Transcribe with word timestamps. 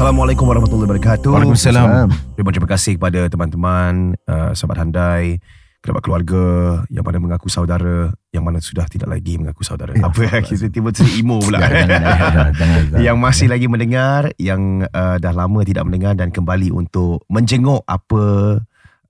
Assalamualaikum 0.00 0.48
warahmatullahi 0.48 0.88
wabarakatuh. 0.96 1.28
Waalaikumsalam. 1.28 2.08
Terima 2.32 2.50
terima 2.56 2.68
kasih 2.72 2.96
kepada 2.96 3.28
teman-teman, 3.28 4.16
uh, 4.24 4.56
sahabat 4.56 4.80
handai, 4.80 5.44
kerabat 5.84 6.00
keluarga 6.00 6.44
yang 6.88 7.04
mana 7.04 7.20
mengaku 7.20 7.52
saudara, 7.52 8.08
yang 8.32 8.40
mana 8.40 8.64
sudah 8.64 8.88
tidak 8.88 9.12
lagi 9.12 9.36
mengaku 9.36 9.60
saudara. 9.60 9.92
Ya, 9.92 10.08
Apa 10.08 10.24
ya, 10.24 10.40
kita 10.40 10.72
tiba-tiba 10.72 11.04
emo 11.20 11.44
pula. 11.44 11.60
Jangan, 11.60 11.84
jangan, 11.84 12.16
jangan, 12.16 12.52
jangan. 12.96 13.00
yang 13.04 13.16
masih 13.20 13.52
lagi 13.52 13.68
mendengar, 13.68 14.32
yang 14.40 14.88
uh, 14.88 15.20
dah 15.20 15.36
lama 15.36 15.60
tidak 15.68 15.84
mendengar 15.84 16.16
dan 16.16 16.32
kembali 16.32 16.72
untuk 16.72 17.20
menjenguk 17.28 17.84
apa 17.84 18.56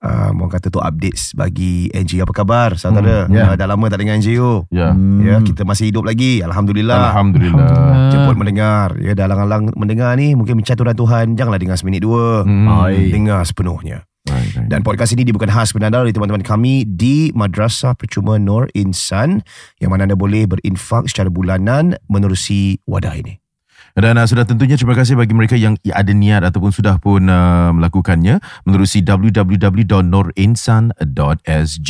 uh, 0.01 0.29
orang 0.33 0.51
kata 0.51 0.67
tu 0.67 0.81
updates 0.81 1.31
bagi 1.33 1.87
NGO. 1.93 2.25
Apa 2.25 2.43
khabar 2.43 2.69
saudara? 2.75 3.25
Hmm, 3.25 3.33
ya. 3.33 3.43
Uh, 3.47 3.55
dah 3.55 3.67
lama 3.69 3.85
tak 3.87 4.01
dengar 4.01 4.17
NGO. 4.17 4.65
Ya. 4.69 4.91
Hmm. 4.91 5.21
Ya, 5.21 5.37
kita 5.41 5.63
masih 5.63 5.89
hidup 5.93 6.03
lagi. 6.03 6.41
Alhamdulillah. 6.41 7.13
Alhamdulillah. 7.13 8.09
Jemput 8.11 8.35
mendengar 8.35 8.97
Ya 8.99 9.15
dalang-alang 9.15 9.71
mendengar 9.79 10.13
ni 10.19 10.35
Mungkin 10.35 10.59
mencaturan 10.59 10.91
Tuhan 10.91 11.39
Janganlah 11.39 11.61
dengar 11.61 11.77
seminit 11.79 12.03
dua 12.03 12.43
Hmm. 12.43 12.67
Baik. 12.67 13.11
Dengar 13.13 13.41
sepenuhnya 13.47 14.03
Baik, 14.27 14.49
baik. 14.57 14.67
Dan 14.67 14.79
podcast 14.83 15.11
ini 15.15 15.23
Dibukan 15.23 15.47
khas 15.47 15.71
benar 15.71 15.93
Oleh 15.95 16.11
teman-teman 16.11 16.43
kami 16.43 16.83
Di 16.83 17.31
Madrasah 17.31 17.95
Percuma 17.95 18.35
Nur 18.35 18.67
Insan 18.75 19.45
Yang 19.79 19.89
mana 19.89 20.01
anda 20.09 20.17
boleh 20.17 20.43
berinfak 20.47 21.07
Secara 21.07 21.31
bulanan 21.31 21.95
Menerusi 22.11 22.81
wadah 22.83 23.15
ini 23.15 23.39
Dan 23.97 24.17
uh, 24.17 24.27
sudah 24.27 24.45
tentunya 24.47 24.77
terima 24.79 24.95
kasih 24.95 25.15
bagi 25.19 25.33
mereka 25.35 25.55
yang 25.59 25.75
ada 25.91 26.13
niat 26.13 26.43
ataupun 26.47 26.71
sudah 26.71 26.97
pun 26.99 27.27
uh, 27.27 27.71
melakukannya 27.75 28.39
menerusi 28.63 29.03
www.nurinsan.sg. 29.03 31.89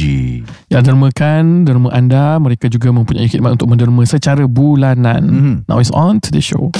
Ya 0.71 0.81
dermakan 0.81 1.65
derma 1.67 1.91
anda 1.93 2.39
mereka 2.41 2.69
juga 2.71 2.91
mempunyai 2.93 3.27
khidmat 3.29 3.51
untuk 3.59 3.69
menderma 3.69 4.05
secara 4.07 4.47
bulanan. 4.47 5.23
Mhm. 5.25 5.63
Now 5.69 5.77
it's 5.77 5.91
on 5.93 6.19
to 6.25 6.31
the 6.33 6.41
show. 6.41 6.71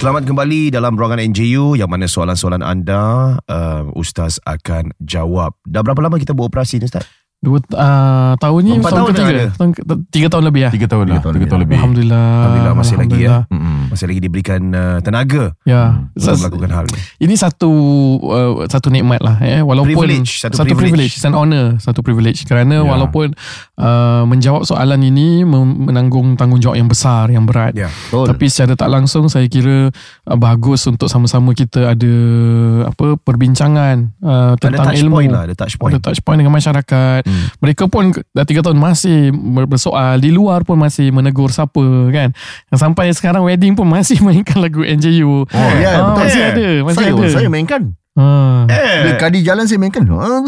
Selamat 0.00 0.24
kembali 0.24 0.72
dalam 0.72 0.96
ruangan 0.96 1.20
NJU 1.20 1.76
Yang 1.76 1.90
mana 1.92 2.08
soalan-soalan 2.08 2.64
anda 2.64 3.36
uh, 3.44 3.84
Ustaz 3.92 4.40
akan 4.48 4.96
jawab 4.96 5.52
Dah 5.68 5.84
berapa 5.84 6.00
lama 6.00 6.16
kita 6.16 6.32
beroperasi 6.32 6.80
ni 6.80 6.88
Ustaz? 6.88 7.04
Dua 7.40 7.56
uh, 7.72 8.36
tahun 8.36 8.60
ni 8.60 8.72
Empat 8.76 8.92
tahun 8.92 9.00
dah 9.00 9.16
ketiga. 9.16 9.32
ada. 9.32 9.46
Tahun, 9.56 9.70
tiga 10.12 10.26
tahun 10.28 10.44
lebih 10.44 10.60
ya. 10.60 10.70
Tiga 10.70 10.86
tahun 10.86 11.04
lah. 11.08 11.20
tahun 11.24 11.34
Tiga 11.34 11.46
tahun 11.48 11.60
lebih. 11.64 11.76
Alhamdulillah. 11.80 12.26
Alhamdulillah, 12.36 12.74
masih 12.76 12.94
lagi, 12.94 13.16
ya. 13.16 13.16
Alhamdulillah. 13.16 13.42
Mm-mm. 13.48 13.78
Masih 13.90 14.06
lagi 14.06 14.20
diberikan 14.20 14.60
uh, 14.70 14.98
tenaga 15.00 15.44
Ya. 15.64 15.82
Untuk 16.12 16.20
Sa- 16.20 16.36
melakukan 16.36 16.70
hal 16.70 16.84
ni 16.86 16.98
Ini 17.18 17.34
satu 17.34 17.70
uh, 18.22 18.52
satu 18.64 18.88
nikmat 18.88 19.18
lah 19.18 19.40
eh 19.40 19.58
walaupun 19.58 19.88
Privilege, 19.96 20.36
satu 20.38 20.52
satu 20.54 20.68
privilege. 20.68 21.08
privilege, 21.08 21.12
it's 21.16 21.24
an 21.24 21.32
honor 21.32 21.74
satu 21.76 22.00
privilege 22.00 22.44
kerana 22.44 22.76
Ya. 22.76 22.86
walaupun 22.86 23.32
uh, 23.76 24.22
menjawab 24.22 24.62
soalan 24.62 25.00
ini 25.00 25.42
menanggung 25.42 26.36
tanggungjawab 26.36 26.76
yang 26.76 26.86
besar 26.86 27.28
yang 27.28 27.44
berat 27.44 27.72
Ya 27.72 27.88
Betul. 27.88 28.30
Tapi 28.30 28.44
secara 28.46 28.76
tak 28.76 28.88
langsung 28.88 29.26
saya 29.26 29.48
kira 29.48 29.88
uh, 29.88 30.36
bagus 30.36 30.84
untuk 30.84 31.08
sama-sama 31.08 31.50
kita 31.50 31.90
ada 31.90 32.14
apa 32.86 33.16
perbincangan 33.16 34.12
uh, 34.20 34.54
Ada 34.54 34.60
tentang 34.60 34.86
touch 34.86 35.00
ilmu. 35.00 35.14
point 35.16 35.30
lah 35.30 35.42
Ada 35.42 35.54
touch 35.56 35.74
point 35.74 35.90
Ada 35.90 36.00
touch 36.00 36.20
point 36.20 36.36
dengan 36.36 36.52
masyarakat. 36.52 37.22
Hmm. 37.30 37.46
Mereka 37.60 37.86
pun 37.86 38.02
dah 38.28 38.42
tiga 38.42 38.60
tahun 38.60 38.74
masih 38.74 39.30
ber- 39.30 39.64
bersoal. 39.66 40.18
Di 40.18 40.28
luar 40.28 40.60
pun 40.60 40.74
masih 40.74 41.08
menegur 41.08 41.48
siapa 41.48 41.78
kan. 42.10 42.34
Sampai 42.68 43.08
sekarang 43.10 43.42
wedding 43.42 43.72
pun 43.72 43.86
masih 43.86 44.18
mainkan 44.26 44.58
lagu 44.58 44.82
NJU. 44.82 45.44
Oh, 45.44 45.70
ya, 45.78 45.90
Ah, 45.96 46.10
betul. 46.10 46.20
Masih 46.20 46.40
Eh, 46.40 46.50
ada. 46.50 46.68
Masih 46.82 46.98
saya, 46.98 47.12
ada. 47.12 47.26
saya 47.30 47.48
mainkan. 47.48 47.82
Ah. 48.12 48.66
Bila 48.66 49.14
kadi 49.16 49.38
jalan 49.40 49.64
saya 49.64 49.78
mainkan. 49.78 50.02
Oh, 50.04 50.42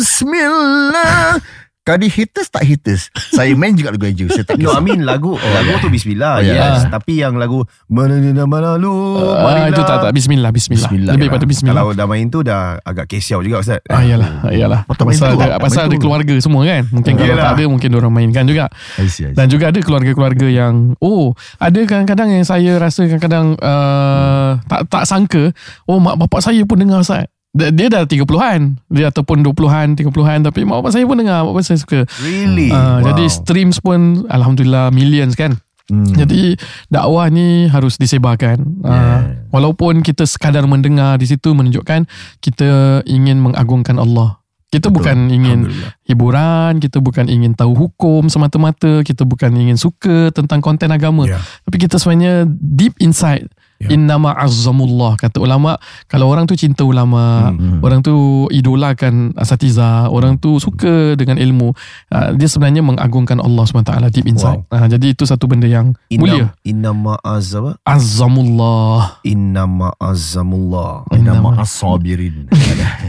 Kadi 1.83 2.07
haters 2.07 2.47
tak 2.47 2.63
haters. 2.63 3.11
Saya 3.29 3.53
main 3.53 3.75
juga 3.75 3.91
lagu 3.91 4.07
Eju. 4.07 4.31
Saya 4.31 4.47
tak 4.47 4.55
No, 4.55 4.71
I 4.71 4.79
kisah. 4.79 4.81
mean 4.81 5.03
lagu 5.03 5.35
lagu 5.35 5.83
tu 5.83 5.91
bismillah. 5.91 6.39
Oh, 6.39 6.41
ya. 6.41 6.55
yes. 6.55 6.87
Ah. 6.87 6.95
Tapi 6.95 7.19
yang 7.19 7.35
lagu 7.35 7.59
mana 7.87 8.23
nama 8.23 8.79
lalu 8.79 8.95
Ah, 9.19 9.67
itu 9.67 9.83
tak 9.83 9.99
tak 10.01 10.15
bismillah 10.15 10.55
bismillah. 10.55 10.87
Bismillah. 10.87 11.13
Lebih 11.13 11.29
pada 11.29 11.43
bismillah. 11.43 11.83
Kalau 11.83 11.91
dah 11.91 12.07
main 12.07 12.31
tu 12.31 12.41
dah 12.41 12.79
agak 12.79 13.11
kesiau 13.11 13.43
juga 13.43 13.59
Ustaz. 13.59 13.83
Ah 13.91 13.99
iyalah, 14.01 14.47
iyalah. 14.49 14.87
Potong 14.87 15.11
main 15.11 15.19
Pasal 15.19 15.35
tu, 15.35 15.37
ada, 15.37 15.43
potong 15.51 15.65
pasal 15.65 15.83
ada 15.83 15.91
tu. 15.91 15.99
keluarga 15.99 16.35
semua 16.39 16.63
kan. 16.63 16.83
Mungkin 16.87 17.13
kalau 17.13 17.27
Yelah. 17.29 17.45
tak 17.45 17.53
ada 17.53 17.65
mungkin 17.67 17.91
orang 17.93 18.13
mainkan 18.13 18.45
juga. 18.47 18.65
I 18.95 19.11
see, 19.11 19.27
I 19.27 19.35
see. 19.35 19.35
Dan 19.35 19.47
juga 19.51 19.65
ada 19.75 19.79
keluarga-keluarga 19.83 20.47
yang 20.47 20.75
oh 21.03 21.35
ada 21.59 21.81
kadang-kadang 21.83 22.31
yang 22.31 22.47
saya 22.47 22.79
rasa 22.79 23.11
kadang-kadang 23.11 23.59
uh, 23.59 24.55
tak 24.71 24.87
tak 24.87 25.03
sangka 25.03 25.51
oh 25.85 25.99
mak 25.99 26.15
bapak 26.15 26.47
saya 26.47 26.63
pun 26.63 26.79
dengar 26.79 27.03
Ustaz. 27.03 27.27
Dia, 27.53 27.93
dah 27.93 28.09
30-an 28.09 28.81
Dia 28.89 29.13
ataupun 29.13 29.45
20-an 29.45 29.93
30-an 29.93 30.41
Tapi 30.49 30.65
mak 30.65 30.81
bapak 30.81 30.97
saya 30.97 31.05
pun 31.05 31.21
dengar 31.21 31.45
Mak 31.45 31.53
bapak 31.53 31.65
saya 31.69 31.79
suka 31.85 32.09
Really? 32.25 32.73
uh, 32.73 33.05
Wow. 33.05 33.13
Jadi 33.13 33.25
streams 33.29 33.77
pun 33.77 34.25
Alhamdulillah 34.33 34.89
Millions 34.89 35.37
kan 35.37 35.61
Hmm. 35.91 36.09
Jadi 36.09 36.57
dakwah 36.89 37.27
ni 37.29 37.67
harus 37.67 37.99
disebarkan. 37.99 38.81
Uh, 38.81 39.21
walaupun 39.51 40.01
kita 40.01 40.25
sekadar 40.25 40.65
mendengar 40.65 41.19
di 41.19 41.27
situ 41.29 41.53
menunjukkan 41.53 42.07
kita 42.39 43.03
ingin 43.05 43.43
mengagungkan 43.43 43.99
Allah. 43.99 44.41
Kita 44.73 44.89
Betul. 44.89 45.05
bukan 45.05 45.19
ingin 45.29 45.69
hiburan, 46.09 46.81
kita 46.81 46.97
bukan 46.97 47.29
ingin 47.29 47.53
tahu 47.53 47.77
hukum 47.77 48.33
semata-mata, 48.33 49.05
kita 49.05 49.29
bukan 49.29 49.53
ingin 49.53 49.77
suka 49.77 50.33
tentang 50.33 50.65
konten 50.65 50.89
agama. 50.89 51.29
Ya. 51.29 51.37
Tapi 51.69 51.77
kita 51.77 52.01
sebenarnya 52.01 52.49
deep 52.49 52.97
inside 52.97 53.53
Ya. 53.83 53.91
Innama 53.93 54.31
azzamullah 54.33 55.19
kata 55.19 55.43
ulama 55.43 55.75
kalau 56.07 56.31
orang 56.31 56.47
tu 56.47 56.55
cinta 56.55 56.87
ulama 56.87 57.51
Hmm. 57.51 57.83
orang 57.83 57.99
tu 57.99 58.15
idolakan 58.49 59.35
asatiza 59.35 60.07
orang 60.07 60.39
tu 60.39 60.57
suka 60.57 61.19
dengan 61.19 61.35
ilmu 61.35 61.75
uh, 62.15 62.31
dia 62.33 62.47
sebenarnya 62.47 62.79
mengagungkan 62.81 63.43
Allah 63.43 63.67
SWT 63.67 63.91
deep 64.15 64.23
inside 64.25 64.63
uh, 64.71 64.87
jadi 64.87 65.11
itu 65.11 65.27
satu 65.27 65.51
benda 65.51 65.67
yang 65.67 65.99
mulia 66.15 66.55
Inam, 66.63 66.95
inama 66.95 67.15
azaba 67.21 67.75
azzamullah 67.83 69.19
Inama 69.25 69.91
azamullah 69.99 71.03
Nama 71.11 71.59
as-sabirin. 71.59 72.47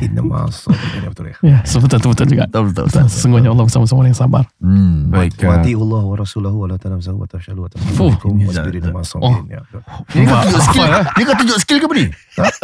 Inama 0.01 0.49
azamullah 0.49 0.81
Ya, 0.97 1.09
Betul 1.09 1.25
ya 1.29 1.35
ya 1.43 1.57
betul 1.61 1.99
betul 2.09 2.25
juga 2.27 2.43
Betul, 2.49 2.63
betul, 2.71 2.83
betul. 2.89 3.01
betul. 3.03 3.03
sesungguhnya 3.09 3.49
Allah 3.51 3.63
bersama-sama 3.63 3.97
orang 4.01 4.11
yang 4.11 4.21
sabar 4.21 4.43
Hmm. 4.57 5.11
Baik. 5.11 5.37
Wa 5.37 5.53
uh, 5.53 5.57
ati'ullah 5.59 6.01
wa 6.01 6.15
rasulahu 6.15 6.57
wa 6.63 6.67
la 6.67 6.77
tanamzahu 6.77 7.19
wa 7.19 7.27
tafshalu 7.27 7.59
wa 7.61 7.69
Fuh. 7.93 8.09
tafshalu 8.15 8.47
wasbirin 8.47 8.83
ma 8.89 9.01
sabirin 9.03 9.45
ya. 9.49 9.59
betul. 9.61 9.81
Dia 10.09 10.23
kan 10.23 10.35
tunjuk 10.41 10.62
skill. 10.65 10.87
Dia 10.89 11.23
kan 11.23 11.35
tunjuk 11.35 11.57
skill 11.59 11.77
ke 11.77 11.85
apa 11.85 11.95
ni? 11.95 12.05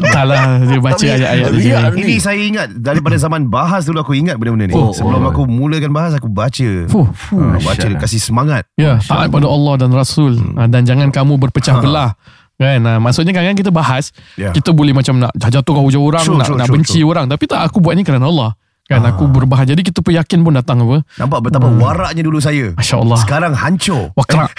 tak 0.02 0.24
lah 0.26 0.66
dia 0.66 0.82
baca 0.82 0.98
ayat-ayat 0.98 1.50
dia 1.54 1.70
ya, 1.70 1.80
Ini 1.94 2.18
saya 2.18 2.42
ingat 2.42 2.74
Daripada 2.74 3.14
zaman 3.16 3.46
bahas 3.46 3.86
dulu 3.86 4.02
Aku 4.02 4.18
ingat 4.18 4.42
benda-benda 4.42 4.66
ni 4.66 4.74
Oh. 4.74 4.90
Sebelum 4.90 5.22
aku 5.24 5.46
mulakan 5.46 5.94
bahas 5.94 6.18
Aku 6.18 6.26
baca 6.26 6.90
Fuh, 6.90 7.06
Ah, 7.38 7.62
Baca 7.62 7.86
dia 7.86 7.94
kasih 7.94 8.18
semangat 8.18 8.66
Ya, 8.74 8.98
taat 8.98 9.30
pada 9.30 9.46
Allah 9.46 9.78
dan 9.78 9.94
Rasul 9.94 10.42
hmm. 10.42 10.74
dan 10.74 10.82
jangan 10.84 11.14
kamu 11.14 11.38
berpecah 11.38 11.78
Ha. 11.78 11.84
belah. 11.86 12.12
Kan? 12.58 12.82
Ha, 12.82 12.98
maksudnya 12.98 13.32
kadang 13.32 13.54
kita 13.54 13.70
bahas, 13.70 14.10
Ya. 14.36 14.52
kita 14.52 14.74
boleh 14.74 14.92
macam 14.92 15.16
nak 15.16 15.32
jatuhkan 15.32 15.80
hujah 15.80 16.02
orang, 16.02 16.24
True, 16.26 16.36
nak, 16.36 16.48
true, 16.50 16.58
nak 16.58 16.68
benci 16.68 17.00
orang. 17.00 17.30
Tapi 17.30 17.46
tak 17.46 17.64
aku 17.64 17.80
buat 17.80 17.94
ni 17.94 18.04
kerana 18.04 18.28
Allah. 18.28 18.52
Kan 18.90 19.06
Ah. 19.06 19.14
aku 19.14 19.30
berbahaya. 19.30 19.70
Jadi 19.70 19.86
kita 19.86 20.02
pun 20.02 20.18
yakin 20.18 20.42
pun 20.42 20.58
datang 20.58 20.82
apa. 20.82 21.06
Nampak 21.22 21.46
betapa 21.46 21.70
waraknya 21.70 22.26
dulu 22.26 22.42
saya 22.42 22.74
Masya 22.74 22.96
Allah. 22.98 23.18
Sekarang 23.22 23.54
hancur 23.54 24.10
Wakrak. 24.18 24.50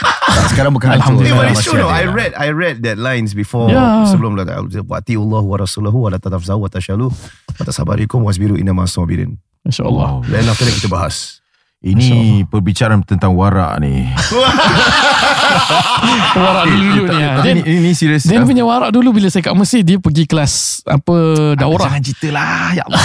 Sekarang 0.54 0.70
bukan 0.70 0.94
hancur. 0.94 1.18
Alhamdulillah. 1.18 1.42
Eh, 1.42 1.50
but 1.50 1.58
it's 1.58 1.66
true 1.66 1.82
ada. 1.82 1.90
I 1.90 2.06
read 2.06 2.30
I 2.38 2.54
read 2.54 2.86
that 2.86 3.02
lines 3.02 3.34
before 3.34 3.66
Ya. 3.66 4.06
sebelum 4.06 4.38
lah 4.38 4.46
wati 4.86 5.18
Allah 5.18 5.42
wa 5.42 5.56
rasulahu 5.58 6.06
wa 6.06 6.14
la 6.14 6.22
tatafzahu 6.22 6.62
wa 6.62 6.70
tashalu 6.70 7.10
wa 7.10 7.62
tasabarikum 7.66 8.22
wasbiru 8.22 8.54
inna 8.54 8.70
masabirin. 8.70 9.42
Masya 9.66 9.82
Allah. 9.82 10.22
Then 10.30 10.46
after 10.46 10.70
that 10.70 10.78
kita 10.78 10.86
bahas. 10.86 11.39
Ini 11.80 12.44
perbicaraan 12.44 13.00
tentang 13.08 13.32
warak 13.32 13.80
ni. 13.80 14.04
Warak 16.30 16.64
dulu 16.68 17.08
ni. 17.08 17.16
Dia, 17.16 17.52
ini, 17.56 17.62
ini 17.64 17.90
serius. 17.96 18.28
dia 18.28 18.44
punya 18.44 18.68
warak 18.68 18.92
dulu 18.92 19.16
bila 19.16 19.32
saya 19.32 19.48
kat 19.48 19.56
Mesir, 19.56 19.80
dia 19.80 19.96
pergi 19.96 20.28
kelas 20.28 20.84
apa 20.84 21.16
daurah. 21.56 21.88
Jangan 21.88 22.02
cerita 22.04 22.28
lah. 22.36 22.76
Ya 22.76 22.82
Allah. 22.84 23.04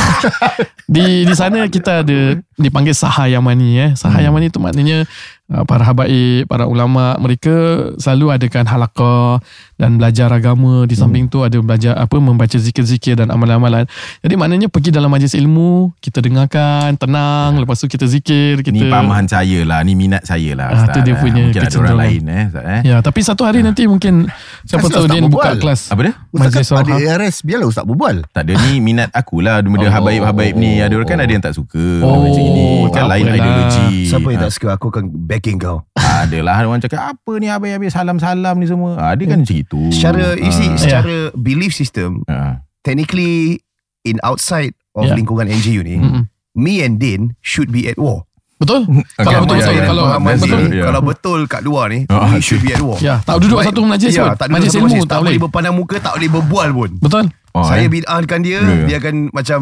Di 0.95 1.24
di 1.24 1.33
sana 1.33 1.66
kita 1.72 2.04
ada 2.04 2.19
dipanggil 2.60 2.92
Saha 2.92 3.31
Yamani 3.31 3.80
eh. 3.80 3.92
Saha 3.95 4.19
Hmm. 4.25 4.51
Tu 4.51 4.60
maknanya 4.60 5.07
para 5.45 5.86
habaib, 5.86 6.45
para 6.45 6.65
ulama 6.65 7.13
mereka 7.18 7.53
selalu 7.95 8.33
adakan 8.33 8.65
halaqah 8.65 9.38
dan 9.75 9.95
belajar 9.95 10.31
agama 10.31 10.83
di 10.83 10.95
samping 10.95 11.27
tu 11.27 11.42
ada 11.42 11.53
belajar 11.56 11.94
apa 11.94 12.18
membaca 12.18 12.56
zikir-zikir 12.56 13.13
dan 13.15 13.30
amalan-amalan. 13.30 13.86
Jadi 14.19 14.33
maknanya 14.33 14.68
pergi 14.68 14.89
dalam 14.89 15.06
majlis 15.07 15.36
ilmu, 15.36 15.94
kita 16.00 16.18
dengarkan 16.19 16.95
tenang, 16.95 17.59
lepas 17.59 17.77
tu 17.77 17.86
kita 17.86 18.06
zikir, 18.06 18.59
kita 18.59 18.74
Ni 18.74 18.88
pamahan 18.88 19.25
saya 19.25 19.62
lah 19.62 19.80
Ni 19.81 19.94
minat 19.94 20.24
saya 20.24 20.51
lah 20.53 20.68
Ah, 20.68 20.75
Ustaz, 20.81 20.95
tu 20.95 21.00
dia 21.03 21.13
eh. 21.13 21.19
punya 21.19 21.42
Mungkin 21.45 21.62
ada 21.62 21.77
orang 21.77 21.98
lain 21.98 22.21
eh, 22.25 22.44
Ustaz, 22.48 22.63
eh. 22.65 22.81
Ya, 22.83 22.95
tapi 23.00 23.19
satu 23.21 23.44
hari 23.44 23.62
nanti 23.62 23.86
mungkin 23.86 24.25
siapa 24.63 24.81
Ustaz 24.83 24.98
tahu 24.98 25.06
dia 25.07 25.21
buka 25.21 25.53
kelas. 25.56 25.94
Apa 25.94 26.01
dia? 26.01 26.13
Ustaz 26.31 26.65
Majlis 26.65 26.68
kan 26.68 26.81
ada. 26.81 26.94
ARS 27.15 27.36
Biarlah 27.41 27.68
Ustaz 27.68 27.83
berbual 27.83 28.18
Tak 28.27 28.41
ada 28.44 28.53
ni 28.65 28.80
minat 28.80 29.12
akulah 29.12 29.62
Benda 29.62 29.86
Oh. 29.86 29.94
habaib-habaib 29.94 30.56
ni 30.56 30.81
Ada 30.81 30.94
orang 30.95 31.06
kan 31.06 31.19
ada 31.19 31.30
yang 31.30 31.44
tak 31.44 31.53
suka 31.53 32.01
Oh, 32.01 32.25
Macam 32.25 32.41
ini 32.41 32.65
Kan 32.89 33.06
lain 33.06 33.25
ideologi 33.30 34.09
Siapa 34.09 34.27
yang 34.27 34.39
Ah, 34.39 34.44
tak 34.48 34.51
suka 34.51 34.68
Aku 34.74 34.86
akan 34.89 35.03
backing 35.36 35.58
kau 35.58 35.84
Adalah 35.94 36.64
orang 36.64 36.80
cakap 36.80 37.12
Apa 37.12 37.32
ni 37.38 37.46
habaib-habaib 37.46 37.92
Salam-salam 37.92 38.56
ni 38.56 38.66
semua 38.66 38.96
ah, 38.96 39.12
Dia 39.14 39.28
kan 39.28 39.44
macam 39.44 39.52
itu 39.54 39.82
Secara 39.92 40.34
You 40.34 40.50
see 40.50 40.68
Ah. 40.68 40.80
Secara 40.80 41.16
belief 41.34 41.72
system 41.72 42.24
Ah. 42.26 42.64
Technically 42.82 43.60
In 44.02 44.18
outside 44.22 44.72
Of 44.92 45.06
Yeah. 45.06 45.20
lingkungan 45.20 45.52
NGU 45.52 45.84
ni 45.84 46.00
Mm-mm. 46.00 46.24
Me 46.56 46.80
and 46.80 46.98
Din 46.98 47.36
Should 47.42 47.68
be 47.68 47.86
at 47.86 48.00
war 48.00 48.24
Betul? 48.56 48.88
Okay, 49.20 49.28
Kalau 49.28 49.28
ya, 49.28 49.40
betul-betul 49.44 49.74
ya, 49.76 49.84
kalau 49.84 50.04
Fahaman 50.08 50.28
that's 50.32 50.42
betul. 50.42 50.62
Yeah. 50.72 50.86
Kalau 50.88 51.02
betul 51.04 51.40
kat 51.46 51.62
luar 51.62 51.86
ni 51.92 52.00
Ah, 52.08 52.32
We 52.32 52.40
should 52.40 52.64
be 52.64 52.72
at 52.72 52.80
war 52.80 52.96
Ya, 52.98 53.20
tak 53.20 53.44
duduk 53.44 53.60
satu 53.60 53.84
majlis 53.84 54.16
ya, 54.16 54.32
pun. 54.32 54.40
tak 54.40 54.48
duduk 54.48 54.56
Majlis 54.56 54.72
satu 54.72 54.80
ilmu 54.80 54.88
majlis, 54.88 55.04
tak 55.04 55.12
tak 55.12 55.20
boleh 55.20 55.36
berpandang 55.38 55.76
muka 55.76 55.96
Tak 56.00 56.14
boleh 56.16 56.30
berbual 56.32 56.70
pun 56.72 56.90
Betul? 56.98 57.26
Oh, 57.52 57.64
Saya 57.64 57.84
eh. 57.84 57.92
bid'ahkan 57.92 58.40
dia 58.40 58.60
Ya, 58.60 58.64
ya. 58.64 58.86
Dia 58.88 58.96
akan 59.00 59.16
macam 59.32 59.60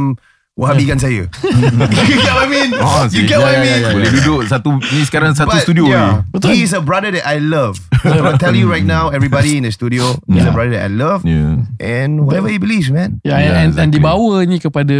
Wahabikan 0.53 1.01
saya 1.01 1.25
You 2.05 2.17
get 2.21 2.29
what 2.29 2.45
I 2.45 2.47
mean 2.47 2.69
Oh, 2.77 3.09
You 3.09 3.09
see. 3.09 3.25
get 3.25 3.41
what 3.41 3.50
I 3.50 3.57
Ya, 3.57 3.57
ya, 3.57 3.65
mean 3.65 3.73
ya, 3.73 3.81
ya. 3.81 3.94
Boleh 3.97 4.09
duduk 4.13 4.39
satu 4.45 4.69
Ni 4.77 5.01
sekarang 5.01 5.33
satu 5.33 5.50
But, 5.50 5.65
studio 5.65 5.89
yeah, 5.89 6.21
ni 6.21 6.29
Betul. 6.29 6.47
He 6.53 6.61
is 6.61 6.71
a 6.71 6.81
brother 6.81 7.09
that 7.09 7.25
I 7.25 7.41
love 7.41 7.81
I'm 8.05 8.21
gonna 8.21 8.38
tell 8.38 8.53
you 8.53 8.69
right 8.69 8.85
now 8.85 9.09
Everybody 9.09 9.57
in 9.57 9.65
the 9.65 9.73
studio 9.73 10.13
He's 10.29 10.45
a 10.45 10.45
Yeah. 10.45 10.53
brother 10.53 10.77
that 10.77 10.85
I 10.85 10.91
love 10.94 11.25
Ya 11.25 11.57
And 11.81 12.29
whatever 12.29 12.53
he 12.53 12.61
believes 12.61 12.94
man 12.94 13.17
Ya, 13.25 13.41
Ya, 13.41 13.65
and, 13.65 13.73
and 13.73 13.89
exactly. 13.89 13.97
dibawa 13.97 14.45
ni 14.45 14.61
kepada 14.61 14.97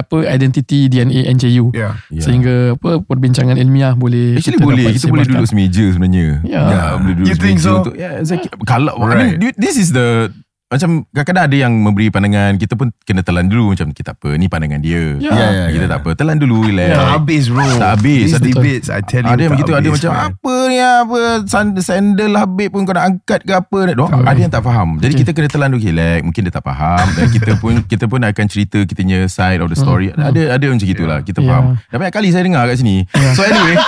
apa 0.00 0.16
identiti 0.26 0.88
DNA 0.88 1.28
NJU. 1.28 1.76
Yeah 1.76 2.00
Ya. 2.08 2.22
Sehingga 2.24 2.80
apa 2.80 3.04
perbincangan 3.04 3.60
ilmiah 3.60 3.92
boleh 3.92 4.40
Actually 4.40 4.64
boleh 4.64 4.96
Kita 4.96 5.12
boleh 5.12 5.28
duduk 5.28 5.44
semeja 5.44 5.84
sebenarnya 5.92 6.40
Ya. 6.40 6.96
boleh 6.96 7.14
duduk 7.20 7.28
You 7.28 7.36
think 7.36 7.60
so? 7.60 7.84
untuk, 7.84 8.00
Ya 8.00 8.16
exactly 8.16 8.48
Kalau 8.64 8.96
I 8.96 9.12
mean, 9.12 9.44
Right. 9.44 9.60
This 9.60 9.76
is 9.76 9.92
the 9.92 10.32
Macam 10.66 11.06
kadang-kadang 11.08 11.44
ada 11.46 11.56
yang 11.56 11.72
memberi 11.78 12.10
pandangan 12.10 12.58
Kita 12.58 12.74
pun 12.74 12.90
kena 13.00 13.22
telan 13.22 13.46
dulu 13.46 13.70
Macam 13.70 13.86
kita 13.88 14.18
apa 14.18 14.34
Ni 14.34 14.50
pandangan 14.50 14.82
dia. 14.82 15.14
Ya. 15.16 15.30
Ya, 15.30 15.46
ya, 15.46 15.64
Kita 15.70 15.86
ya. 15.86 15.90
tak 15.94 15.98
apa 16.02 16.10
Telan 16.12 16.36
dulu 16.36 16.66
relax. 16.66 16.90
Tak 16.90 17.06
habis 17.12 17.42
bro. 17.46 17.66
Tak 17.78 17.90
habis. 17.94 18.20
These 18.20 18.34
Ada- 18.34 18.46
debates 18.50 18.86
I 18.88 19.00
tell 19.00 19.22
you 19.22 19.30
Ada 19.30 19.38
yang 19.38 19.38
tak 19.38 19.54
begitu 19.54 19.70
Ada 19.70 19.78
habis, 19.78 19.94
macam 19.94 20.10
man. 20.10 20.26
Apa 20.26 20.54
ni 20.66 20.78
apa 20.82 21.18
san- 21.46 21.74
Sandal 21.78 22.32
Habib 22.34 22.68
pun 22.68 22.82
kau 22.82 22.90
nak 22.92 23.06
angkat 23.06 23.40
ke 23.40 23.52
apa? 23.54 23.78
Diorang, 23.86 24.10
Tak 24.10 24.26
Ada 24.26 24.40
yang 24.40 24.52
tak 24.52 24.62
faham. 24.64 24.88
Jadi 24.98 25.06
Okay. 25.08 25.20
kita 25.22 25.30
kena 25.32 25.48
telan 25.48 25.68
dulu 25.70 25.82
Relax. 25.86 26.18
Mungkin 26.24 26.42
dia 26.42 26.52
tak 26.52 26.64
faham. 26.66 27.06
Dan 27.14 27.26
kita 27.30 27.50
pun 27.54 27.72
Kita 27.94 28.04
pun 28.04 28.20
akan 28.20 28.46
cerita 28.46 28.78
Kita 28.80 29.00
punya 29.00 29.20
side 29.30 29.62
of 29.62 29.70
the 29.70 29.78
story. 29.78 30.10
Ada 30.10 30.50
ada 30.50 30.66
macam 30.66 30.82
gitulah 30.84 31.22
Kita 31.22 31.38
Ya. 31.38 31.46
faham. 31.46 31.64
Dah 31.78 31.96
banyak 31.96 32.10
kali 32.12 32.28
saya 32.28 32.42
dengar 32.42 32.66
kat 32.66 32.82
sini. 32.82 33.06
So 33.32 33.46
anyway. 33.46 33.78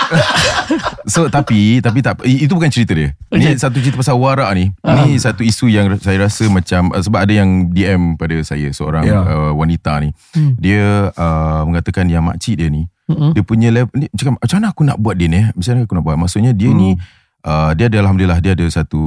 So 1.07 1.27
tapi 1.27 1.81
Tapi 1.81 1.99
tak 1.99 2.23
Itu 2.23 2.55
bukan 2.55 2.71
cerita 2.71 2.95
dia. 2.95 3.11
Ni 3.29 3.43
Okay. 3.43 3.57
satu 3.57 3.77
cerita 3.77 3.97
pasal 3.97 4.15
warak 4.15 4.47
ni. 4.53 4.71
Ni 4.79 5.17
satu 5.17 5.43
isu 5.43 5.67
yang 5.67 5.91
Saya 5.97 6.23
rasa 6.23 6.47
macam 6.47 6.67
uh, 6.71 7.01
Sebab 7.01 7.19
ada 7.19 7.33
yang 7.33 7.69
DM 7.69 8.13
pada 8.13 8.37
saya 8.39 8.69
Seorang 8.69 9.01
Ya. 9.03 9.19
uh, 9.19 9.51
wanita 9.51 9.97
ni 9.99 10.13
Hmm. 10.31 10.53
Dia 10.55 11.09
uh, 11.09 11.61
Mengatakan 11.63 12.05
yang 12.05 12.21
makcik 12.21 12.55
dia 12.55 12.69
ni 12.69 12.85
Mm-mm. 13.09 13.33
dia 13.33 13.41
punya 13.41 13.73
level 13.73 13.89
ni 13.95 14.05
cakap 14.13 14.37
macam 14.37 14.55
mana 14.55 14.67
aku 14.69 14.81
nak 14.85 14.97
buat 15.01 15.17
dia 15.17 15.25
ni 15.25 15.41
eh? 15.41 15.49
macam 15.49 15.69
mana 15.73 15.81
aku 15.81 15.93
nak 15.97 16.05
buat 16.05 16.17
maksudnya 16.21 16.53
dia 16.53 16.69
ni 16.69 16.93
uh, 17.41 17.73
dia 17.73 17.89
ada 17.89 18.05
alhamdulillah 18.05 18.37
dia 18.37 18.53
ada 18.53 18.65
satu 18.69 19.01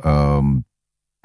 um, 0.00 0.64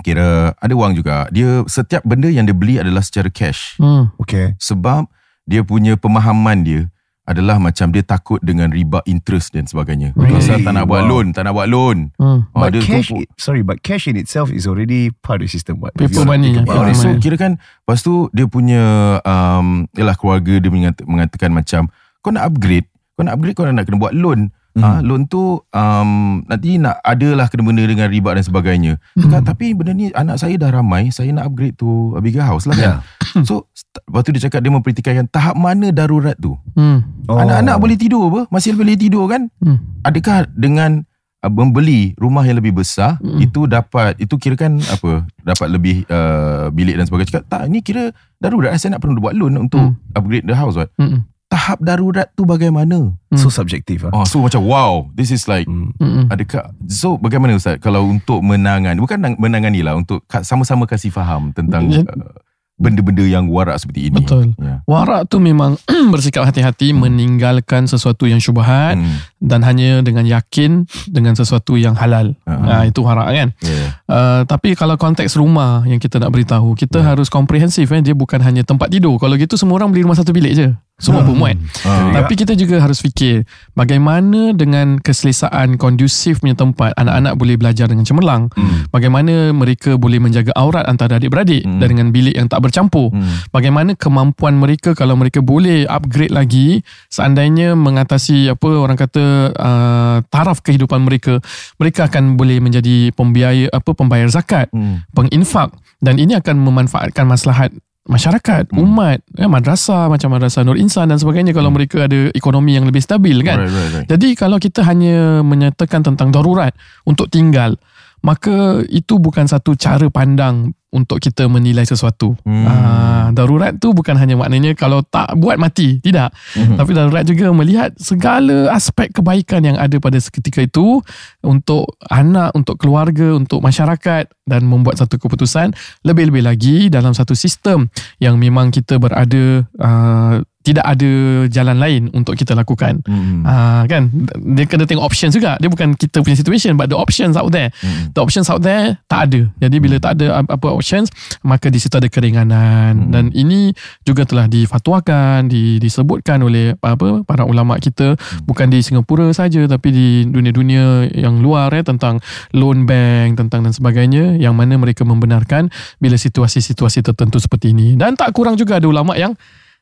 kira 0.03 0.51
ada 0.53 0.73
wang 0.75 0.91
juga 0.91 1.31
dia 1.31 1.63
setiap 1.65 2.03
benda 2.03 2.27
yang 2.27 2.43
dia 2.43 2.51
beli 2.51 2.77
adalah 2.77 2.99
secara 2.99 3.31
cash 3.31 3.79
Hmm. 3.79 4.11
Okay 4.19 4.59
sebab 4.59 5.07
dia 5.47 5.63
punya 5.63 5.95
pemahaman 5.95 6.67
dia 6.67 6.81
adalah 7.27 7.59
macam 7.59 7.91
dia 7.91 8.01
takut 8.01 8.39
dengan 8.39 8.71
riba 8.71 9.03
interest 9.03 9.51
dan 9.51 9.63
sebagainya 9.63 10.15
Really? 10.15 10.31
pasal 10.33 10.63
tak 10.63 10.71
nak 10.71 10.87
buat 10.87 11.03
Wow. 11.03 11.09
loan 11.11 11.25
tak 11.29 11.43
nak 11.43 11.53
buat 11.53 11.67
loan 11.67 11.97
Hmm. 12.15 12.47
Ah, 12.49 12.65
But 12.65 12.79
cash 12.79 13.11
kumpul- 13.11 13.27
Sorry 13.35 13.61
but 13.61 13.79
cash 13.79 14.07
in 14.07 14.15
itself 14.15 14.47
Is 14.49 14.63
already 14.63 15.11
part 15.13 15.37
of 15.37 15.45
the 15.45 15.51
system 15.51 15.77
what? 15.77 15.91
Paper 15.93 16.23
money. 16.23 16.55
paper 16.55 16.87
it. 16.87 16.95
so 16.95 17.11
kira 17.17 17.35
kan 17.35 17.51
Lepas 17.59 17.99
tu 17.99 18.31
dia 18.31 18.47
punya 18.47 18.81
um, 19.21 19.85
Yalah 19.91 20.15
keluarga 20.15 20.57
dia 20.57 20.67
mengata, 20.67 21.03
mengatakan 21.03 21.51
macam 21.51 21.91
Kau 22.19 22.31
nak 22.31 22.47
upgrade 22.47 22.87
Kau 23.13 23.21
nak 23.21 23.35
upgrade 23.35 23.53
kau 23.53 23.65
nak 23.65 23.83
kena 23.83 23.99
buat 23.99 24.13
loan 24.13 24.47
Hmm. 24.77 24.85
Ah, 24.85 24.99
loan 25.01 25.25
tu 25.25 25.41
um, 25.57 26.09
nanti 26.45 26.77
nak 26.77 27.01
adalah 27.01 27.49
kena 27.49 27.65
benda 27.65 27.81
dengan 27.81 28.05
riba 28.05 28.29
dan 28.31 28.45
sebagainya. 28.45 29.01
Hmm. 29.11 29.41
tapi 29.41 29.73
benda 29.73 29.89
ni 29.91 30.13
anak 30.13 30.37
saya 30.37 30.53
dah 30.53 30.69
ramai, 30.71 31.09
saya 31.09 31.33
nak 31.33 31.49
upgrade 31.49 31.73
tu 31.73 31.89
a 32.13 32.21
bigger 32.21 32.41
house 32.41 32.63
lah 32.63 32.77
kan. 32.77 32.93
So 33.41 33.65
st- 33.71 34.01
lepas 34.03 34.21
tu 34.21 34.31
dia 34.31 34.45
cakap 34.45 34.61
dia 34.61 34.69
mempertikaikan 34.69 35.25
tahap 35.25 35.53
mana 35.53 35.89
darurat 35.89 36.37
tu. 36.37 36.53
Hmm. 36.73 37.01
Oh. 37.25 37.35
Anak-anak 37.35 37.75
boleh 37.75 37.97
tidur 37.97 38.29
apa? 38.29 38.41
Masih 38.47 38.71
boleh 38.71 38.93
tidur 38.93 39.25
kan? 39.25 39.49
Hmm. 39.57 39.81
Adakah 40.01 40.45
dengan 40.47 41.01
uh, 41.39 41.49
membeli 41.49 42.13
rumah 42.15 42.41
yang 42.41 42.55
lebih 42.55 42.73
besar 42.75 43.17
Hmm. 43.17 43.37
itu 43.39 43.65
dapat 43.65 44.13
itu 44.17 44.37
kira 44.37 44.53
kan 44.55 44.77
apa 44.83 45.25
dapat 45.39 45.67
lebih 45.67 46.05
uh, 46.07 46.69
bilik 46.69 46.95
dan 46.95 47.05
sebagainya 47.05 47.29
cakap 47.31 47.45
tak 47.47 47.61
ni 47.65 47.81
kira 47.81 48.09
darurat 48.37 48.73
saya 48.75 48.93
nak 48.93 49.01
perlu 49.01 49.17
buat 49.17 49.33
loan 49.33 49.57
untuk 49.59 49.81
Hmm. 49.81 49.97
upgrade 50.13 50.45
the 50.45 50.53
house 50.53 50.73
what 50.75 50.93
Hmm. 50.95 51.25
Tahap 51.67 51.83
darurat 51.83 52.31
tu 52.31 52.47
bagaimana 52.47 53.11
So 53.35 53.51
subjective 53.51 54.07
ah. 54.07 54.11
oh 54.13 54.23
so 54.23 54.39
macam 54.39 54.63
wow 54.63 55.03
this 55.11 55.35
is 55.35 55.51
like 55.51 55.67
Hmm. 55.67 55.91
Hmm. 55.99 56.31
adakah 56.31 56.71
so 56.87 57.19
bagaimana 57.19 57.59
ustaz 57.59 57.75
kalau 57.77 58.07
untuk 58.07 58.39
menangani 58.39 58.95
bukan 58.95 59.19
nang- 59.19 59.35
menangani 59.35 59.83
lah 59.83 59.99
untuk 59.99 60.23
sama-sama 60.39 60.87
kasih 60.87 61.11
faham 61.11 61.51
tentang 61.51 61.91
Ya. 61.91 62.07
uh, 62.07 62.39
benda-benda 62.77 63.25
yang 63.25 63.49
warak 63.49 63.75
seperti 63.75 64.07
ini 64.07 64.21
Betul. 64.21 64.53
ya. 64.55 64.85
Warak 64.85 65.27
tu 65.27 65.41
memang 65.41 65.75
bersikap 66.13 66.45
hati-hati 66.45 66.93
meninggalkan 66.93 67.83
sesuatu 67.83 68.29
yang 68.29 68.37
syubhat 68.37 68.95
Hmm. 68.95 69.17
dan 69.41 69.59
hanya 69.61 69.99
dengan 69.99 70.23
yakin 70.23 70.85
dengan 71.03 71.33
sesuatu 71.33 71.73
yang 71.73 71.97
halal. 71.97 72.37
Ah. 72.45 72.85
Ha, 72.85 72.87
itu 72.87 73.01
warak 73.01 73.27
kan. 73.27 73.49
Yeah. 73.59 73.97
Uh, 74.07 74.47
tapi 74.47 74.71
kalau 74.71 74.95
konteks 74.95 75.35
rumah 75.35 75.83
yang 75.83 75.99
kita 75.99 76.15
nak 76.17 76.31
beritahu, 76.31 76.73
kita 76.79 77.03
harus 77.03 77.27
komprehensif 77.27 77.91
eh. 77.91 77.99
Dia 77.99 78.15
bukan 78.15 78.39
hanya 78.39 78.63
tempat 78.63 78.87
tidur. 78.87 79.19
Kalau 79.19 79.35
gitu 79.35 79.59
semua 79.59 79.83
orang 79.83 79.91
beli 79.91 80.07
rumah 80.07 80.15
satu 80.15 80.31
bilik 80.31 80.55
je. 80.55 80.71
Semua 80.97 81.21
pun 81.21 81.37
muat. 81.37 81.53
Ah. 81.85 82.09
Tapi 82.09 82.33
kita 82.33 82.57
juga 82.57 82.81
harus 82.81 83.05
fikir 83.05 83.45
bagaimana 83.77 84.49
dengan 84.57 84.97
keselesaan 84.97 85.77
kondusif 85.77 86.41
punya 86.41 86.57
tempat 86.57 86.89
anak-anak 86.97 87.37
boleh 87.37 87.53
belajar 87.53 87.85
dengan 87.85 88.01
cemerlang. 88.01 88.49
Hmm. 88.57 88.89
Bagaimana 88.89 89.53
mereka 89.53 89.93
boleh 90.01 90.17
menjaga 90.17 90.57
aurat 90.57 90.89
antara 90.89 91.21
adik-beradik 91.21 91.61
Hmm. 91.69 91.77
dan 91.77 91.87
dengan 91.93 92.07
bilik 92.09 92.33
yang 92.33 92.49
tak 92.49 92.65
bercampur. 92.65 93.13
Hmm. 93.13 93.29
Bagaimana 93.53 93.93
kemampuan 93.93 94.57
mereka 94.57 94.97
kalau 94.97 95.13
mereka 95.13 95.37
boleh 95.45 95.85
upgrade 95.85 96.33
lagi 96.33 96.81
seandainya 97.13 97.77
mengatasi 97.77 98.49
apa 98.49 98.69
orang 98.81 98.97
kata 98.97 99.53
uh, 99.53 100.17
taraf 100.33 100.65
kehidupan 100.65 101.05
mereka 101.05 101.37
mereka 101.77 102.09
akan 102.09 102.41
boleh 102.41 102.57
menjadi 102.57 103.13
pembiaya 103.13 103.69
apa 103.69 103.93
pembayar 103.97 104.29
zakat 104.29 104.69
Hmm. 104.69 105.01
penginfak 105.11 105.73
dan 105.97 106.21
ini 106.21 106.37
akan 106.37 106.61
memanfaatkan 106.61 107.25
maslahat 107.25 107.73
masyarakat, 108.07 108.71
Hmm. 108.71 108.87
umat, 108.87 109.19
eh, 109.35 109.49
madrasah 109.51 110.07
macam 110.07 110.31
madrasah 110.31 110.63
Nur 110.63 110.79
Insan 110.79 111.11
dan 111.11 111.19
sebagainya 111.19 111.51
kalau 111.51 111.67
mereka 111.67 112.07
ada 112.07 112.31
ekonomi 112.31 112.77
yang 112.77 112.87
lebih 112.87 113.03
stabil 113.03 113.35
kan. 113.43 113.59
Right, 113.59 113.73
right, 113.73 113.91
right. 113.99 114.07
Jadi 114.07 114.31
kalau 114.37 114.61
kita 114.61 114.85
hanya 114.87 115.43
menyatakan 115.43 116.07
tentang 116.07 116.31
darurat 116.31 116.71
untuk 117.03 117.27
tinggal, 117.27 117.75
maka 118.23 118.79
itu 118.87 119.19
bukan 119.19 119.45
satu 119.49 119.75
cara 119.75 120.07
pandang 120.07 120.71
untuk 120.87 121.19
kita 121.19 121.51
menilai 121.51 121.83
sesuatu. 121.83 122.33
Hmm. 122.47 122.63
Ah, 122.63 123.27
darurat 123.35 123.75
tu 123.75 123.91
bukan 123.91 124.15
hanya 124.15 124.39
maknanya 124.39 124.71
kalau 124.71 125.03
tak 125.03 125.35
buat 125.35 125.59
mati, 125.59 125.99
tidak. 125.99 126.31
Hmm. 126.55 126.79
Tapi 126.79 126.91
darurat 126.95 127.23
juga 127.27 127.51
melihat 127.51 127.91
segala 127.99 128.71
aspek 128.71 129.11
kebaikan 129.11 129.67
yang 129.67 129.77
ada 129.77 129.99
pada 129.99 130.15
seketika 130.15 130.63
itu 130.63 131.03
untuk 131.43 131.99
anak, 132.07 132.55
untuk 132.55 132.79
keluarga, 132.79 133.35
untuk 133.35 133.59
masyarakat 133.59 134.31
dan 134.47 134.61
membuat 134.63 134.95
satu 134.95 135.19
keputusan 135.19 135.75
lebih-lebih 136.07 136.43
lagi 136.47 136.77
dalam 136.87 137.11
satu 137.11 137.35
sistem 137.35 137.91
yang 138.23 138.39
memang 138.39 138.71
kita 138.71 138.95
berada 138.95 139.67
uh, 139.83 140.39
tidak 140.59 140.83
ada 140.83 141.11
jalan 141.47 141.77
lain 141.77 142.01
untuk 142.11 142.35
kita 142.35 142.51
lakukan. 142.51 142.99
Hmm. 143.03 143.39
Ah 143.41 143.85
kan 143.85 144.11
dia 144.51 144.63
kena 144.63 144.83
tengok 144.83 144.99
options 145.01 145.31
juga 145.31 145.55
dia 145.55 145.67
bukan 145.67 145.93
kita 145.93 146.19
punya 146.19 146.35
situation 146.35 146.75
but 146.75 146.85
the 146.85 146.95
options 146.95 147.33
out 147.33 147.49
there 147.49 147.71
Hmm. 147.77 148.11
the 148.11 148.19
options 148.19 148.45
out 148.45 148.59
there 148.59 148.99
tak 149.05 149.31
ada 149.31 149.47
jadi 149.57 149.77
bila 149.77 149.95
tak 149.97 150.19
ada 150.19 150.37
ap- 150.37 150.51
apa 150.51 150.67
options 150.67 151.07
maka 151.41 151.67
di 151.67 151.79
situ 151.79 151.93
ada 151.93 152.07
keringanan 152.07 152.99
Hmm. 152.99 153.09
dan 153.09 153.23
ini 153.31 153.71
juga 154.03 154.23
telah 154.23 154.45
difatwakan 154.45 155.47
di, 155.47 155.77
disebutkan 155.77 156.41
oleh 156.41 156.75
apa 156.77 157.23
para 157.23 157.43
ulama 157.43 157.77
kita 157.77 158.13
Hmm. 158.13 158.43
bukan 158.43 158.67
di 158.67 158.79
Singapura 158.79 159.31
saja 159.31 159.63
tapi 159.65 159.89
di 159.89 160.07
dunia-dunia 160.25 161.07
yang 161.13 161.39
luar 161.39 161.71
eh 161.71 161.81
tentang 161.81 162.19
loan 162.51 162.83
bank 162.83 163.39
tentang 163.39 163.63
dan 163.63 163.71
sebagainya 163.71 164.35
yang 164.35 164.51
mana 164.51 164.75
mereka 164.75 165.01
membenarkan 165.01 165.71
bila 165.97 166.15
situasi-situasi 166.15 167.01
tertentu 167.01 167.39
seperti 167.39 167.71
ini 167.71 167.95
dan 167.95 168.13
tak 168.13 168.31
kurang 168.31 168.53
juga 168.53 168.77
ada 168.77 168.87
ulama 168.87 169.15
yang 169.15 169.31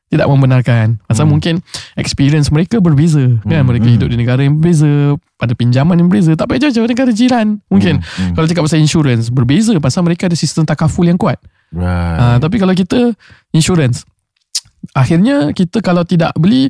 tidak 0.06 0.28
membenarkan. 0.30 1.02
Pasal 1.10 1.26
Hmm. 1.26 1.34
mungkin 1.36 1.54
experience 1.98 2.54
mereka 2.54 2.78
berbeza 2.78 3.42
kan. 3.44 3.66
Hmm, 3.66 3.68
Mereka 3.68 3.86
hmm. 3.90 3.96
hidup 3.98 4.08
di 4.14 4.18
negara 4.22 4.42
yang 4.46 4.62
berbeza, 4.62 5.18
pada 5.36 5.58
pinjaman 5.58 5.98
yang 5.98 6.08
berbeza. 6.08 6.38
Tak 6.38 6.46
payah 6.48 6.70
jauh-jauh 6.70 6.88
negara 6.88 7.12
jiran. 7.12 7.60
Mungkin 7.68 8.00
Hmm, 8.00 8.06
hmm. 8.06 8.34
kalau 8.38 8.46
cakap 8.46 8.64
pasal 8.70 8.80
insurance 8.80 9.34
berbeza 9.34 9.74
pasal 9.82 10.06
mereka 10.06 10.30
ada 10.30 10.38
sistem 10.38 10.64
takaful 10.64 11.04
yang 11.04 11.18
kuat. 11.18 11.42
Right. 11.74 12.20
Uh, 12.22 12.38
tapi 12.40 12.62
kalau 12.62 12.72
kita 12.78 13.12
insurance 13.52 14.06
akhirnya 14.94 15.52
kita 15.52 15.82
kalau 15.82 16.06
tidak 16.06 16.32
beli 16.38 16.70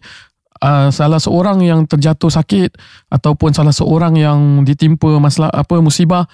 uh, 0.64 0.90
salah 0.90 1.20
seorang 1.20 1.60
yang 1.62 1.84
terjatuh 1.84 2.32
sakit 2.32 2.72
ataupun 3.12 3.52
salah 3.52 3.76
seorang 3.76 4.16
yang 4.16 4.64
ditimpa 4.64 5.20
masalah 5.20 5.52
apa 5.52 5.78
musibah 5.84 6.26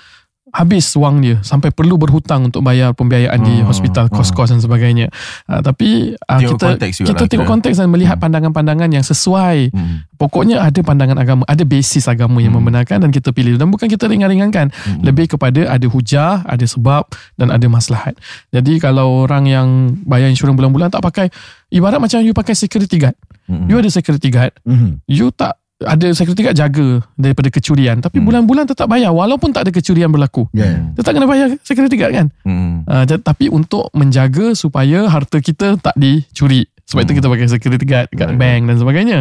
habis 0.52 0.92
wang 0.96 1.20
dia 1.20 1.40
sampai 1.42 1.72
perlu 1.72 1.96
berhutang 1.96 2.48
untuk 2.48 2.62
bayar 2.62 2.92
pembiayaan 2.92 3.40
di 3.40 3.56
Hmm, 3.60 3.68
hospital 3.68 4.08
hmm. 4.08 4.16
kos-kos 4.16 4.52
dan 4.52 4.60
sebagainya. 4.60 5.08
Uh, 5.48 5.60
tapi 5.60 6.14
uh, 6.16 6.40
Tengok 6.40 6.60
kita 6.60 6.68
kita 7.02 7.24
lah 7.24 7.28
tengok 7.28 7.46
kita. 7.48 7.54
konteks 7.56 7.76
dan 7.80 7.88
melihat 7.88 8.18
pandangan-pandangan 8.18 8.90
yang 8.90 9.02
sesuai 9.02 9.72
Hmm. 9.72 10.04
Pokoknya 10.16 10.62
ada 10.62 10.78
pandangan 10.86 11.18
agama, 11.18 11.42
ada 11.50 11.66
basis 11.66 12.06
agama 12.06 12.38
yang 12.38 12.54
Hmm. 12.54 12.62
membenarkan 12.62 13.02
dan 13.02 13.10
kita 13.10 13.34
pilih. 13.34 13.58
Dan 13.58 13.74
bukan 13.74 13.90
kita 13.90 14.06
ringan-ringankan. 14.06 14.70
Hmm. 14.70 15.02
Lebih 15.02 15.34
kepada 15.34 15.66
ada 15.66 15.88
hujah, 15.90 16.46
ada 16.46 16.62
sebab 16.62 17.10
dan 17.36 17.50
ada 17.50 17.66
maslahat. 17.66 18.14
Jadi 18.54 18.78
kalau 18.78 19.26
orang 19.26 19.50
yang 19.50 19.68
bayar 20.06 20.30
insurans 20.30 20.54
bulan-bulan 20.54 20.94
tak 20.94 21.02
pakai, 21.02 21.34
ibarat 21.70 21.98
macam 21.98 22.22
you 22.22 22.36
pakai 22.36 22.54
security 22.54 23.00
guard. 23.00 23.18
Hmm. 23.50 23.66
You 23.66 23.82
ada 23.82 23.90
security 23.90 24.30
guard, 24.30 24.54
Mhm. 24.62 25.02
you 25.10 25.34
tak 25.34 25.58
ada 25.84 26.08
security 26.16 26.46
guard 26.46 26.58
jaga 26.58 26.88
daripada 27.20 27.50
kecurian. 27.52 28.00
Tapi 28.00 28.22
Hmm. 28.22 28.26
bulan-bulan 28.32 28.66
tetap 28.70 28.88
bayar 28.88 29.12
walaupun 29.12 29.52
tak 29.52 29.68
ada 29.68 29.72
kecurian 29.76 30.08
berlaku. 30.08 30.48
Ya. 30.56 30.88
Tetap 30.96 31.12
kena 31.12 31.28
bayar 31.28 31.58
security 31.62 32.00
guard 32.00 32.14
kan? 32.16 32.28
Hmm. 32.48 32.88
Uh, 32.88 33.04
tapi 33.20 33.52
untuk 33.52 33.92
menjaga 33.92 34.56
supaya 34.56 35.12
harta 35.12 35.44
kita 35.44 35.76
tak 35.78 35.94
dicuri. 36.00 36.71
Sebab 36.92 37.08
itu 37.08 37.16
Hmm. 37.16 37.20
kita 37.24 37.28
pakai 37.32 37.46
security 37.48 37.86
guard 37.88 38.08
kat 38.12 38.28
Right. 38.28 38.36
bank 38.36 38.62
dan 38.68 38.76
sebagainya. 38.76 39.18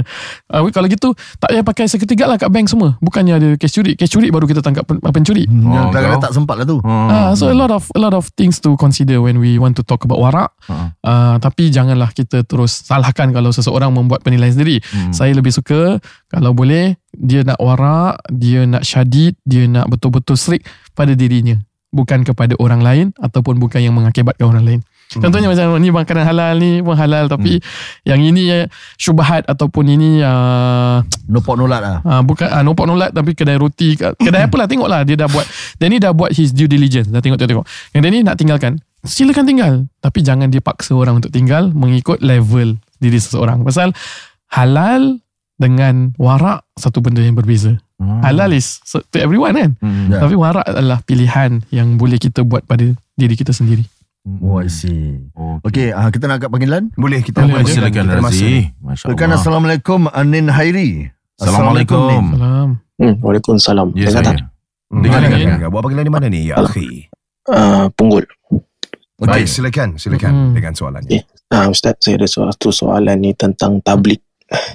Uh, 0.51 0.67
kalau 0.75 0.91
gitu, 0.91 1.15
tak 1.39 1.55
payah 1.55 1.63
pakai 1.63 1.87
security 1.87 2.19
guard 2.19 2.35
lah 2.35 2.39
kat 2.39 2.51
bank 2.51 2.67
semua. 2.67 2.99
Bukannya 2.99 3.39
ada 3.39 3.49
cash 3.55 3.79
curi. 3.79 3.95
Cash 3.95 4.11
curi 4.11 4.35
baru 4.35 4.45
kita 4.45 4.59
tangkap 4.59 4.83
pen- 4.83 4.99
pencuri. 4.99 5.47
Hmm. 5.47 5.71
Oh, 5.71 5.95
kau? 5.95 6.19
tak 6.19 6.35
sempat 6.35 6.59
lah 6.59 6.67
tu. 6.67 6.83
Hmm. 6.83 7.07
Ah, 7.07 7.31
so 7.33 7.47
a 7.47 7.55
lot 7.55 7.71
of 7.71 7.87
a 7.95 8.01
lot 8.03 8.11
of 8.11 8.27
things 8.35 8.59
to 8.59 8.75
consider 8.75 9.23
when 9.23 9.39
we 9.39 9.55
want 9.55 9.79
to 9.79 9.87
talk 9.87 10.03
about 10.03 10.19
warak. 10.19 10.51
Ah. 10.67 10.91
Uh, 11.01 11.37
tapi 11.39 11.71
janganlah 11.71 12.11
kita 12.11 12.43
terus 12.43 12.83
salahkan 12.83 13.31
kalau 13.31 13.55
seseorang 13.55 13.95
membuat 13.95 14.27
penilaian 14.27 14.51
sendiri. 14.51 14.83
Hmm. 14.91 15.15
Saya 15.15 15.31
lebih 15.31 15.55
suka 15.55 16.03
kalau 16.27 16.51
boleh 16.51 16.99
dia 17.15 17.43
nak 17.43 17.59
warak, 17.59 18.19
dia 18.29 18.67
nak 18.67 18.83
syadid, 18.83 19.39
dia 19.43 19.67
nak 19.67 19.87
betul-betul 19.87 20.35
strict 20.35 20.67
pada 20.93 21.15
dirinya. 21.15 21.55
Bukan 21.91 22.23
kepada 22.23 22.55
orang 22.59 22.81
lain 22.81 23.07
ataupun 23.19 23.59
bukan 23.59 23.83
yang 23.83 23.95
mengakibatkan 23.95 24.47
orang 24.47 24.63
lain. 24.63 24.81
Hmm. 25.11 25.21
Contohnya 25.21 25.47
macam 25.47 25.75
ni 25.77 25.91
makanan 25.91 26.23
halal 26.23 26.55
ni 26.55 26.79
pun 26.79 26.95
halal 26.95 27.27
tapi 27.27 27.59
yang 28.05 28.21
ini 28.21 28.47
eh, 28.49 28.65
syubhat 28.95 29.43
ataupun 29.45 29.83
ini 29.89 30.19
uh, 30.21 31.03
No 31.27 31.39
pot 31.41 31.55
no 31.55 31.67
lat 31.67 31.81
lah. 31.81 31.99
uh, 32.01 32.23
bukan 32.23 32.47
uh, 32.47 32.63
nompak 32.63 32.85
nolak 32.85 33.11
tapi 33.11 33.33
kedai 33.33 33.55
roti 33.55 33.95
ke- 33.95 34.15
kedai 34.17 34.47
apa 34.47 34.55
lah 34.55 34.67
tengoklah 34.67 35.03
dia 35.03 35.15
dah 35.17 35.27
buat 35.27 35.43
Danny 35.77 35.99
dah 35.99 36.11
buat 36.11 36.31
his 36.31 36.51
due 36.51 36.65
diligence 36.65 37.07
dah 37.07 37.19
tengok 37.19 37.37
tengok 37.37 37.51
tengok 37.51 37.67
yang 37.91 38.03
Danny 38.05 38.19
nak 38.21 38.37
tinggalkan 38.37 38.79
silakan 39.01 39.45
tinggal 39.45 39.73
tapi 39.99 40.21
jangan 40.21 40.47
dia 40.47 40.59
paksa 40.59 40.93
orang 40.93 41.19
untuk 41.19 41.29
tinggal 41.29 41.69
mengikut 41.69 42.19
level 42.21 42.79
diri 42.97 43.19
seseorang 43.19 43.61
pasal 43.61 43.91
halal 44.47 45.19
dengan 45.57 46.15
warak 46.17 46.65
satu 46.75 47.01
benda 47.01 47.21
yang 47.21 47.35
berbeza 47.35 47.77
Hmm. 47.97 48.25
halal 48.25 48.49
is 48.49 48.81
to 49.11 49.19
everyone 49.19 49.53
kan 49.53 49.77
Hmm. 49.77 50.09
Ya. 50.09 50.23
tapi 50.23 50.33
warak 50.33 50.65
adalah 50.65 51.03
pilihan 51.03 51.61
yang 51.69 51.95
boleh 51.95 52.17
kita 52.17 52.41
buat 52.41 52.65
pada 52.65 52.89
diri 53.13 53.35
kita 53.35 53.53
sendiri 53.53 53.85
Oh, 54.21 54.61
I 54.61 54.69
see. 54.69 55.17
Okay. 55.33 55.65
Okey, 55.65 55.89
ah, 55.97 56.13
kita 56.13 56.29
nak 56.29 56.45
angkat 56.45 56.51
panggilan. 56.53 56.93
Boleh 56.93 57.25
kita 57.25 57.41
Boleh, 57.41 57.65
boleh 57.65 57.73
Silakan 57.73 58.05
Kita 58.05 58.21
masuk. 58.21 58.29
Razi. 58.29 58.53
Masya 58.77 59.05
Silakan 59.09 59.27
Allah. 59.27 59.39
Assalamualaikum 59.41 60.01
Anin 60.13 60.47
Hairi. 60.53 60.91
Assalamualaikum. 61.41 62.25
Salam 62.37 62.69
Hmm, 63.01 63.17
Waalaikumsalam. 63.25 63.89
Ya 63.97 64.13
Dengar 64.13 64.23
tak? 64.29 64.37
Hmm, 64.93 65.01
Dengar, 65.01 65.19
dengar, 65.25 65.39
dengar. 65.41 65.69
Buat 65.73 65.83
panggilan 65.89 66.05
di 66.05 66.13
mana 66.13 66.27
ni 66.29 66.41
ya 66.53 66.61
akhi? 66.61 67.09
Uh, 67.49 67.89
punggol. 67.97 68.29
Baik, 69.17 69.49
silakan, 69.49 69.97
silakan 69.97 70.33
Mm-mm. 70.33 70.53
dengan 70.53 70.73
soalannya. 70.77 71.09
Eh. 71.17 71.25
Uh, 71.49 71.73
Ustaz, 71.73 71.97
saya 72.05 72.21
ada 72.21 72.29
suatu 72.29 72.69
soalan 72.69 73.25
ni 73.25 73.33
tentang 73.33 73.81
tablik. 73.81 74.21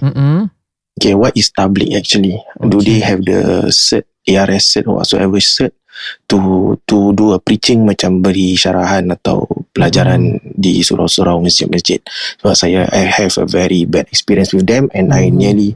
Mm-mm. 0.01 0.49
Okay, 0.97 1.13
what 1.13 1.37
is 1.37 1.53
tablik 1.53 1.93
actually? 1.93 2.33
Do 2.65 2.81
Okay. 2.81 2.97
they 2.97 2.99
have 3.05 3.21
the 3.21 3.69
cert, 3.69 4.09
ARS 4.25 4.73
cert 4.73 4.89
or 4.89 4.97
whatsoever 5.01 5.37
cert 5.37 5.77
to 6.25 6.39
to 6.85 7.11
do 7.13 7.31
a 7.31 7.39
preaching 7.39 7.83
macam 7.83 8.19
beri 8.19 8.53
syarahan 8.53 9.09
atau 9.09 9.45
pelajaran 9.71 10.37
di 10.43 10.81
surau-surau 10.81 11.39
masjid-masjid? 11.39 11.99
Sebab 12.39 12.53
saya 12.53 12.87
I 12.89 13.05
have 13.07 13.35
a 13.37 13.45
very 13.45 13.83
bad 13.83 14.09
experience 14.09 14.51
with 14.51 14.65
them 14.65 14.87
and 14.91 15.11
I 15.11 15.27
Hmm. 15.27 15.37
nearly 15.37 15.69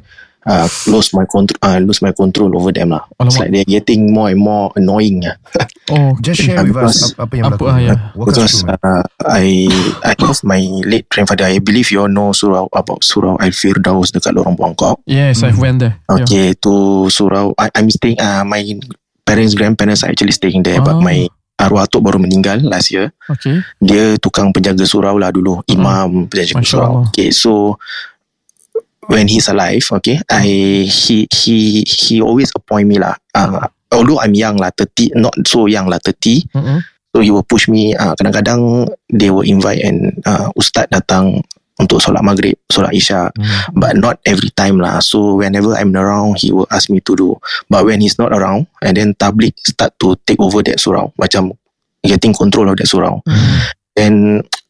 uh, 0.46 0.66
lose 0.88 1.12
my 1.12 1.26
control 1.26 1.60
uh, 1.62 1.78
lose 1.78 2.00
my 2.00 2.12
control 2.12 2.50
over 2.54 2.72
them 2.72 2.96
lah. 2.96 3.04
It's 3.20 3.36
Alamak. 3.36 3.40
like 3.40 3.52
they're 3.52 3.68
getting 3.70 4.10
more 4.10 4.30
and 4.30 4.40
more 4.40 4.72
annoying 4.74 5.20
lah. 5.22 5.36
oh 5.94 6.16
Just 6.22 6.42
share 6.42 6.64
with 6.64 6.78
us 6.78 7.12
Because- 7.12 7.20
apa, 7.20 7.34
yang 7.36 7.46
apa, 7.50 7.58
berlaku. 7.60 7.86
ya. 7.86 7.96
Us 7.96 8.16
because 8.16 8.56
uh, 8.66 9.04
I 9.26 9.68
I 10.02 10.14
lost 10.22 10.42
my 10.44 10.62
late 10.86 11.10
grandfather. 11.10 11.46
I 11.46 11.60
believe 11.60 11.92
you 11.92 12.02
all 12.02 12.12
know 12.12 12.32
surau 12.32 12.70
about 12.72 13.04
surau 13.04 13.36
Al 13.38 13.52
Firdaus 13.52 14.14
dekat 14.14 14.32
Lorong 14.32 14.56
Buangkok. 14.56 15.02
yes 15.06 15.44
I've 15.44 15.60
went 15.60 15.82
there 15.82 16.00
yeah. 16.08 16.24
Okay, 16.24 16.48
to 16.64 16.74
surau. 17.10 17.52
I, 17.58 17.70
I'm 17.76 17.90
staying. 17.90 18.18
Uh, 18.18 18.46
my 18.46 18.64
parents, 19.30 19.54
grandparents 19.54 20.02
are 20.02 20.10
actually 20.10 20.34
staying 20.34 20.66
there, 20.66 20.82
but 20.82 20.98
Oh. 20.98 21.06
my 21.06 21.30
arwah 21.56 21.86
atuk 21.86 22.02
baru 22.02 22.18
meninggal 22.18 22.58
last 22.66 22.90
year. 22.90 23.14
okay 23.30 23.62
Dia 23.78 24.18
tukang 24.18 24.50
penjaga 24.50 24.82
surau 24.84 25.22
lah 25.22 25.30
dulu, 25.30 25.62
imam 25.70 26.26
penjaga 26.26 26.58
Masya 26.58 26.66
surau. 26.66 26.90
Allah. 27.06 27.08
Okay, 27.14 27.30
so 27.30 27.78
when 29.06 29.30
he's 29.30 29.46
alive, 29.46 29.86
okay, 29.92 30.18
I 30.30 30.46
he 30.86 31.30
he 31.30 31.84
he 31.84 32.22
always 32.22 32.50
appoint 32.56 32.88
me 32.88 32.98
lah. 32.98 33.14
Uh, 33.36 33.70
although 33.94 34.18
I'm 34.22 34.34
young 34.34 34.58
lah, 34.58 34.70
30, 34.74 35.14
not 35.18 35.34
so 35.46 35.66
young 35.70 35.86
lah, 35.90 36.02
30. 36.02 36.50
Mm-mm. 36.54 36.80
So 37.10 37.26
he 37.26 37.34
will 37.34 37.42
push 37.42 37.66
me 37.66 37.98
uh, 37.98 38.14
Kadang-kadang 38.14 38.86
They 39.10 39.34
will 39.34 39.42
invite 39.42 39.82
And 39.82 40.22
uh, 40.30 40.54
Ustaz 40.54 40.94
datang 40.94 41.42
Untuk 41.80 42.04
solat 42.04 42.20
maghrib 42.20 42.60
Solat 42.68 42.92
isya. 42.92 43.32
Hmm. 43.32 43.80
But 43.80 43.96
not 43.96 44.20
every 44.28 44.52
time 44.52 44.84
lah. 44.84 45.00
So 45.00 45.40
whenever 45.40 45.74
I'm 45.80 45.96
around 45.96 46.44
He 46.44 46.52
will 46.52 46.68
ask 46.70 46.92
me 46.92 47.00
to 47.08 47.16
do. 47.16 47.30
But 47.72 47.88
when 47.88 48.04
he's 48.04 48.20
not 48.20 48.36
around 48.36 48.68
And 48.84 49.00
then 49.00 49.16
tablik 49.16 49.56
Start 49.64 49.96
to 50.04 50.20
take 50.28 50.44
over 50.44 50.60
that 50.68 50.78
surau 50.78 51.16
Macam 51.16 51.56
Getting 52.04 52.36
control 52.36 52.68
of 52.72 52.76
that 52.80 52.88
surau. 52.88 53.24
Mm. 53.24 53.58
Then 53.96 54.14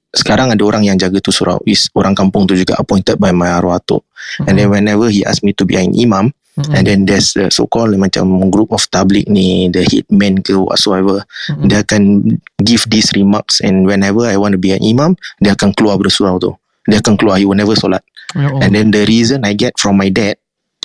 Sekarang 0.10 0.50
ada 0.50 0.62
orang 0.66 0.86
yang 0.86 0.98
jaga 0.98 1.22
tu 1.22 1.30
surau. 1.30 1.62
Is 1.66 1.90
orang 1.98 2.14
kampung 2.14 2.46
tu 2.46 2.54
juga 2.54 2.78
Appointed 2.78 3.18
by 3.18 3.34
my 3.34 3.58
arwah 3.58 3.82
tu 3.82 3.98
And 4.46 4.58
then 4.58 4.70
whenever 4.70 5.10
he 5.10 5.26
ask 5.26 5.42
me 5.42 5.54
to 5.58 5.66
be 5.66 5.82
an 5.82 5.98
imam 5.98 6.30
Mm-mm. 6.60 6.76
And 6.76 6.84
then 6.86 7.00
there's 7.08 7.34
the 7.34 7.48
so-called 7.50 7.96
Macam 7.96 8.52
group 8.52 8.70
of 8.76 8.84
tablik 8.92 9.26
ni 9.32 9.72
The 9.72 9.86
hitman 9.86 10.44
ke 10.44 10.54
whatsoever 10.58 11.24
Mm-mm. 11.50 11.72
dia 11.72 11.82
akan 11.86 12.36
give 12.62 12.84
these 12.92 13.10
remarks. 13.16 13.64
And 13.64 13.88
whenever 13.88 14.28
I 14.28 14.36
want 14.36 14.54
to 14.54 14.62
be 14.62 14.76
an 14.76 14.84
imam 14.84 15.16
dia 15.40 15.56
akan 15.56 15.72
keluar 15.74 15.98
dari 15.98 16.12
surau 16.12 16.38
tu 16.38 16.52
dia 16.90 17.00
akan 17.00 17.16
keluar 17.16 17.38
he 17.38 17.46
will 17.46 17.58
never 17.58 17.78
solat. 17.78 18.02
Ya 18.38 18.46
Allah. 18.50 18.62
and 18.62 18.72
then 18.78 18.88
the 18.94 19.06
reason 19.10 19.42
I 19.42 19.54
get 19.58 19.78
from 19.78 19.98
my 19.98 20.10
dad 20.10 20.38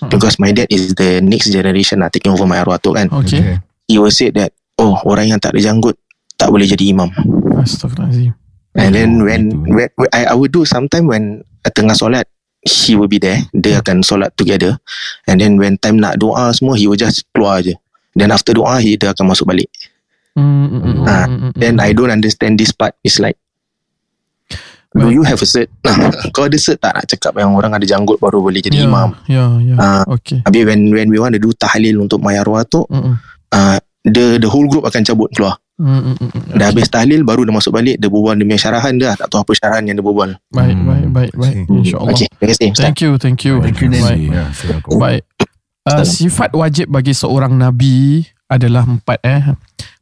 Mm. 0.02 0.11
because 0.11 0.42
my 0.42 0.50
dad 0.50 0.66
is 0.75 0.90
the 0.99 1.23
next 1.23 1.54
generation 1.54 2.02
lah 2.02 2.11
taking 2.11 2.34
over 2.34 2.50
my 2.50 2.58
arwah 2.58 2.82
tu 2.82 2.90
kan. 2.90 3.06
Okay. 3.14 3.62
He 3.87 3.94
will 3.94 4.11
say 4.11 4.34
that 4.34 4.50
oh 4.75 4.99
orang 5.06 5.30
yang 5.30 5.38
tak 5.38 5.54
ada 5.54 5.70
janggut 5.70 5.94
tak 6.34 6.50
boleh 6.50 6.66
jadi 6.66 6.90
imam. 6.90 7.14
Astagfirullahaladzim 7.62 8.34
and 8.75 8.90
then 8.90 9.23
Oh, 9.23 9.30
when, 9.30 9.42
when, 9.70 9.87
when 9.94 10.11
I, 10.11 10.30
I 10.30 10.34
would 10.34 10.50
do 10.50 10.66
sometime 10.66 11.06
when 11.06 11.46
tengah 11.62 11.94
solat 11.94 12.26
he 12.66 12.99
will 12.99 13.06
be 13.06 13.23
there. 13.23 13.38
Dia 13.54 13.87
akan 13.87 14.02
solat 14.02 14.34
together. 14.34 14.82
And 15.30 15.38
then 15.38 15.62
when 15.62 15.78
time 15.78 16.02
nak 16.02 16.18
doa 16.18 16.50
semua 16.50 16.75
he 16.75 16.90
will 16.90 16.99
just 16.99 17.23
keluar 17.30 17.62
je 17.62 17.78
then 18.18 18.34
after 18.34 18.50
doa 18.50 18.82
he 18.82 18.99
dia 18.99 19.14
akan 19.14 19.30
masuk 19.30 19.46
balik. 19.46 19.70
Mm, 20.34 20.42
mm, 20.42 20.82
mm, 20.82 20.96
Ah, 21.06 21.26
mm, 21.30 21.38
mm, 21.38 21.52
Then. 21.54 21.78
I 21.78 21.94
don't 21.94 22.11
understand 22.11 22.58
this 22.58 22.75
part. 22.75 22.99
It's 23.06 23.23
like, 23.23 23.38
do 24.95 25.11
you 25.11 25.23
have 25.27 25.43
a 25.43 25.47
cert? 25.47 25.67
Kau 26.35 26.47
ada 26.47 26.55
cert 26.55 26.79
tak 26.79 26.95
nak 26.95 27.05
cakap 27.11 27.35
yang 27.37 27.53
orang 27.59 27.75
ada 27.75 27.83
janggut 27.83 28.23
baru 28.23 28.39
boleh 28.39 28.63
jadi 28.63 28.83
Ya, 28.83 28.87
imam? 28.87 29.11
Ya, 29.27 29.45
ya. 29.59 29.75
Ah. 29.77 30.03
Okay. 30.07 30.41
Habis 30.47 30.63
when 30.65 30.81
when 30.95 31.09
we 31.11 31.19
want 31.19 31.35
to 31.35 31.43
do 31.43 31.51
tahlil 31.51 31.99
untuk 31.99 32.23
my 32.23 32.39
arwah 32.39 32.63
tu, 32.63 32.87
Mm, 32.87 33.03
mm. 33.03 33.15
uh, 33.53 33.79
the 34.07 34.39
the 34.39 34.47
whole 34.47 34.71
group 34.71 34.87
akan 34.87 35.03
cabut 35.03 35.29
keluar. 35.35 35.59
Mm, 35.75 35.91
mm, 35.91 36.15
mm, 36.23 36.31
mm. 36.31 36.43
Dah 36.55 36.71
habis 36.71 36.87
tahlil 36.87 37.27
baru 37.27 37.43
dia 37.43 37.51
masuk 37.51 37.75
balik, 37.75 37.99
dia 37.99 38.07
berbual 38.07 38.39
dia 38.39 38.47
punya 38.47 38.61
syarahan 38.63 38.95
dia, 38.95 39.11
tak 39.19 39.27
tahu 39.27 39.43
apa 39.43 39.53
syarahan 39.59 39.83
yang 39.91 39.99
dia 39.99 40.07
berbual. 40.07 40.31
Baik, 40.55 40.75
Hmm, 40.79 40.87
baik, 40.87 41.07
baik, 41.11 41.33
baik. 41.35 41.55
InsyaAllah. 41.67 42.15
Okay, 42.15 42.29
terima 42.31 42.47
kasih 42.55 42.67
Ustaz. 42.71 42.85
Thank 42.87 43.01
you, 43.03 43.11
thank 43.19 43.41
you. 43.43 43.55
Thank 43.59 43.79
you. 43.83 43.91
Baik. 43.91 44.19
Ya. 44.31 44.45
Baik. 44.95 45.23
Uh, 45.85 46.07
sifat 46.07 46.55
wajib 46.55 46.87
bagi 46.95 47.11
seorang 47.11 47.59
nabi 47.59 48.23
adalah 48.47 48.87
empat 48.87 49.19
eh. 49.27 49.43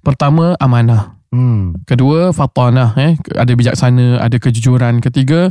Pertama 0.05 0.53
amanah. 0.61 1.22
Hmm. 1.33 1.81
Kedua 1.89 2.31
fatanah 2.37 2.93
eh 3.01 3.17
ada 3.35 3.53
bijaksana, 3.57 4.21
ada 4.21 4.37
kejujuran. 4.37 5.01
Ketiga 5.01 5.49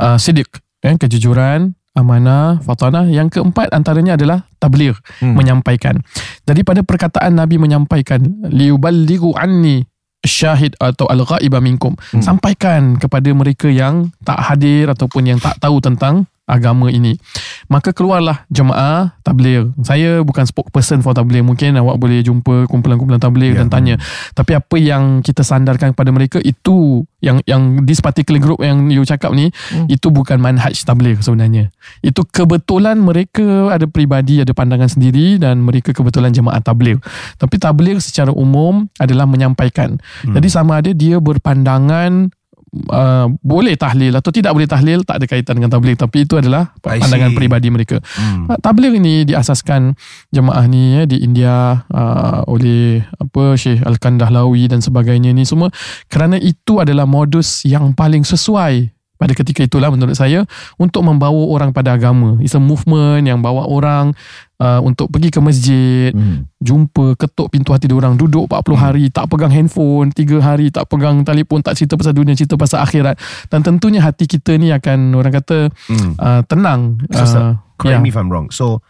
uh, 0.00 0.16
sidik 0.16 0.48
eh 0.80 0.96
kejujuran, 0.96 1.76
amanah, 1.92 2.64
fatanah. 2.64 3.04
Yang 3.12 3.36
keempat 3.36 3.76
antaranya 3.76 4.16
adalah 4.16 4.48
tabligh, 4.56 4.96
Hmm. 5.20 5.36
menyampaikan. 5.36 6.00
Daripada 6.48 6.80
perkataan 6.80 7.36
Nabi 7.36 7.60
menyampaikan 7.60 8.24
liuballighu 8.48 9.36
anni 9.36 9.84
syahid 10.24 10.74
atau 10.80 11.04
al-ghaiba 11.06 11.60
minkum. 11.60 11.92
Hmm. 12.10 12.24
Sampaikan 12.24 12.96
kepada 12.96 13.28
mereka 13.36 13.68
yang 13.68 14.10
tak 14.24 14.40
hadir 14.40 14.88
ataupun 14.88 15.28
yang 15.28 15.38
tak 15.38 15.60
tahu 15.60 15.78
tentang 15.84 16.24
agama 16.48 16.88
ini. 16.88 17.20
Maka 17.68 17.92
keluarlah 17.92 18.48
jemaah 18.48 19.12
tabligh. 19.20 19.68
Saya 19.84 20.24
bukan 20.24 20.48
spokesperson 20.48 21.04
for 21.04 21.12
tabligh. 21.12 21.44
Mungkin 21.44 21.76
awak 21.76 22.00
boleh 22.00 22.24
jumpa 22.24 22.64
kumpulan-kumpulan 22.66 23.20
tabligh 23.20 23.52
Ya. 23.52 23.60
dan 23.62 23.68
tanya. 23.68 23.94
Tapi 24.32 24.56
apa 24.56 24.76
yang 24.80 25.20
kita 25.20 25.44
sandarkan 25.44 25.92
kepada 25.92 26.08
mereka 26.08 26.40
itu 26.40 27.04
yang 27.20 27.44
yang 27.44 27.84
this 27.84 28.00
particular 28.00 28.40
group 28.40 28.62
yang 28.64 28.88
you 28.88 29.04
cakap 29.04 29.34
ni 29.36 29.52
itu 29.90 30.08
bukan 30.08 30.40
manhaj 30.40 30.72
tabligh 30.80 31.20
sebenarnya. 31.20 31.68
Itu 32.00 32.24
kebetulan 32.24 32.96
mereka 32.96 33.68
ada 33.68 33.84
peribadi, 33.84 34.40
ada 34.40 34.56
pandangan 34.56 34.88
sendiri 34.88 35.36
dan 35.36 35.60
mereka 35.60 35.92
kebetulan 35.92 36.32
jemaah 36.32 36.64
tabligh. 36.64 36.96
Tapi 37.36 37.60
tabligh 37.60 38.00
secara 38.00 38.32
umum 38.32 38.88
adalah 38.96 39.28
menyampaikan. 39.28 40.00
Jadi 40.24 40.48
sama 40.48 40.80
ada 40.80 40.94
dia 40.96 41.20
berpandangan 41.20 42.32
Uh, 42.68 43.32
boleh 43.40 43.80
tahlil 43.80 44.12
atau 44.12 44.28
tidak 44.28 44.52
boleh 44.52 44.68
tahlil 44.68 45.00
tak 45.00 45.24
ada 45.24 45.26
kaitan 45.28 45.56
dengan 45.56 45.72
tabligh 45.72 45.96
tapi 45.96 46.28
itu 46.28 46.36
adalah 46.36 46.76
pandangan 46.84 47.32
peribadi 47.32 47.72
mereka. 47.72 47.96
Hmm. 48.12 48.44
Uh, 48.44 48.60
tabligh 48.60 48.92
ini 48.92 49.24
diasaskan 49.24 49.96
jemaah 50.28 50.68
ni 50.68 51.00
ya, 51.00 51.02
di 51.08 51.24
India 51.24 51.80
uh, 51.88 52.44
oleh 52.44 53.00
apa 53.16 53.56
Syekh 53.56 53.80
Al-Kandahlawi 53.80 54.68
dan 54.68 54.84
sebagainya 54.84 55.32
ni 55.32 55.48
semua 55.48 55.72
kerana 56.12 56.36
itu 56.36 56.76
adalah 56.76 57.08
modus 57.08 57.64
yang 57.64 57.96
paling 57.96 58.26
sesuai 58.28 58.97
pada 59.18 59.34
ketika 59.34 59.60
itulah 59.60 59.90
menurut 59.90 60.14
saya 60.14 60.46
untuk 60.78 61.02
membawa 61.02 61.50
orang 61.50 61.74
pada 61.74 61.92
agama. 61.92 62.38
It's 62.38 62.54
a 62.54 62.62
movement 62.62 63.26
yang 63.26 63.42
bawa 63.42 63.66
orang 63.66 64.14
uh, 64.56 64.78
untuk 64.80 65.10
pergi 65.10 65.28
ke 65.28 65.40
masjid, 65.42 66.10
Hmm. 66.14 66.46
jumpa 66.56 67.18
ketuk 67.18 67.50
pintu 67.50 67.74
hati 67.74 67.90
orang 67.90 68.14
duduk 68.14 68.46
40 68.46 68.78
hari 68.78 69.04
tak 69.10 69.26
pegang 69.26 69.50
handphone 69.50 70.08
3 70.08 70.38
hari 70.38 70.70
tak 70.70 70.86
pegang 70.86 71.20
telefon 71.20 71.60
tak 71.60 71.74
cerita 71.74 71.94
pasal 71.94 72.14
dunia 72.14 72.32
cerita 72.32 72.54
pasal 72.54 72.80
akhirat 72.80 73.18
dan 73.46 73.60
tentunya 73.60 73.98
hati 73.98 74.24
kita 74.24 74.54
ni 74.54 74.70
akan 74.70 75.12
orang 75.12 75.34
kata 75.34 75.68
Hmm. 75.90 76.14
uh, 76.16 76.40
tenang 76.46 77.02
So, 77.10 77.26
uh, 77.36 77.52
Correct 77.74 77.98
yeah. 77.98 78.02
me 78.02 78.10
if 78.10 78.16
I'm 78.16 78.26
wrong. 78.26 78.50
So, 78.50 78.82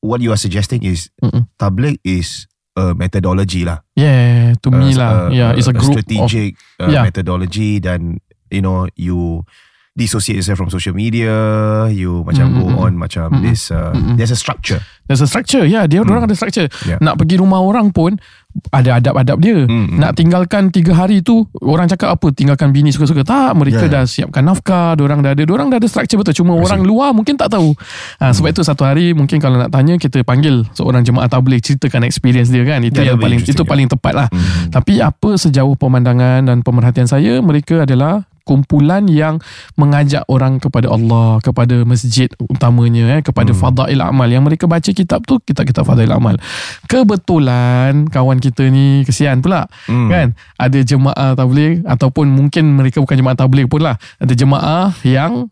what 0.00 0.20
you 0.20 0.30
are 0.30 0.38
suggesting 0.38 0.84
is 0.84 1.08
Mm-mm. 1.18 1.48
tabligh 1.56 1.96
is 2.02 2.46
a 2.74 2.90
methodology 2.92 3.62
lah. 3.62 3.80
yeah 3.94 4.52
to 4.58 4.68
me 4.68 4.90
Uh, 4.92 4.98
lah 4.98 5.10
uh, 5.10 5.28
yeah 5.30 5.50
it's 5.54 5.66
a 5.66 5.72
uh, 5.72 5.78
group 5.78 5.94
of 5.94 6.02
strategic 6.02 6.58
uh, 6.82 6.90
Yeah. 6.90 7.06
methodology 7.06 7.78
dan 7.78 8.18
you 8.54 8.62
know 8.62 8.86
you 8.94 9.42
dissociate 9.94 10.34
yourself 10.42 10.58
from 10.58 10.66
social 10.66 10.90
media 10.90 11.30
you 11.86 12.26
macam 12.26 12.50
Mm, 12.50 12.54
go 12.58 12.66
mm, 12.66 12.82
on 12.82 12.92
macam 12.98 13.30
Mm, 13.30 13.38
mm. 13.38 13.42
this 13.46 13.70
uh, 13.70 13.94
Mm, 13.94 14.02
mm. 14.02 14.16
there's 14.18 14.34
a 14.34 14.38
structure. 14.38 14.82
There's 15.06 15.22
a 15.22 15.30
structure 15.30 15.62
yeah 15.62 15.86
dia 15.86 16.02
orang 16.02 16.26
ada 16.26 16.34
structure. 16.34 16.66
Yeah. 16.82 16.98
nak 16.98 17.14
pergi 17.14 17.38
rumah 17.38 17.62
orang 17.62 17.94
pun 17.94 18.18
ada 18.74 18.98
adab-adab 18.98 19.38
dia. 19.38 19.54
Mm, 19.70 19.70
mm. 19.70 19.98
nak 20.02 20.18
tinggalkan 20.18 20.74
tiga 20.74 20.98
hari 20.98 21.22
tu 21.22 21.46
orang 21.62 21.86
cakap 21.86 22.10
apa? 22.10 22.26
Tinggalkan 22.34 22.74
bini 22.74 22.90
suka-suka. 22.90 23.22
Tak 23.22 23.54
mereka 23.54 23.86
Yeah, 23.86 24.02
dah 24.02 24.02
siapkan 24.02 24.42
nafkah 24.42 24.98
orang 24.98 25.22
dah 25.22 25.30
ada 25.30 25.46
orang 25.46 25.70
dah 25.70 25.78
ada 25.78 25.86
structure 25.86 26.18
betul? 26.18 26.42
Cuma 26.42 26.58
orang 26.58 26.82
luar 26.82 27.14
mungkin 27.14 27.38
tak 27.38 27.54
tahu. 27.54 27.70
Ha, 28.18 28.34
sebab 28.34 28.50
itu 28.50 28.66
satu 28.66 28.82
hari 28.82 29.14
mungkin 29.14 29.38
kalau 29.38 29.62
nak 29.62 29.70
tanya 29.70 29.94
kita 29.94 30.26
panggil 30.26 30.66
seorang 30.74 31.06
jemaah 31.06 31.30
tabligh 31.30 31.62
ceritakan 31.62 32.02
experience 32.02 32.50
dia 32.50 32.66
kan? 32.66 32.82
Itu 32.82 32.98
Yeah, 32.98 33.14
yang 33.14 33.22
paling 33.22 33.46
itu 33.46 33.54
interesting, 33.54 33.70
paling 33.70 33.86
tepat 33.86 34.26
lah. 34.26 34.26
Mm. 34.34 34.74
tapi 34.74 34.98
apa 34.98 35.38
sejauh 35.38 35.78
pemandangan 35.78 36.50
dan 36.50 36.66
pemerhatian 36.66 37.06
saya 37.06 37.38
mereka 37.38 37.86
adalah 37.86 38.26
kumpulan 38.44 39.08
yang 39.08 39.40
mengajak 39.74 40.22
orang 40.28 40.60
kepada 40.60 40.92
Allah 40.92 41.40
kepada 41.40 41.82
masjid 41.82 42.28
utamanya 42.46 43.18
eh 43.18 43.20
kepada 43.24 43.50
Hmm. 43.50 43.60
fadail 43.60 44.00
amal 44.00 44.28
yang 44.28 44.44
mereka 44.44 44.68
baca 44.68 44.86
kitab 44.86 45.24
tu 45.24 45.40
kitab-kitab 45.40 45.84
fadail 45.84 46.12
amal 46.12 46.36
kebetulan 46.86 48.08
kawan 48.08 48.38
kita 48.38 48.68
ni 48.68 49.04
kesian 49.04 49.40
pula 49.40 49.66
Mm. 49.88 50.08
kan 50.08 50.26
ada 50.56 50.78
jemaah 50.80 51.32
tabligh 51.34 51.80
ataupun 51.84 52.28
mungkin 52.28 52.76
mereka 52.76 53.00
bukan 53.00 53.16
jemaah 53.16 53.36
tabligh 53.36 53.68
pun 53.68 53.84
lah 53.84 53.96
ada 54.20 54.32
jemaah 54.32 54.92
yang 55.04 55.48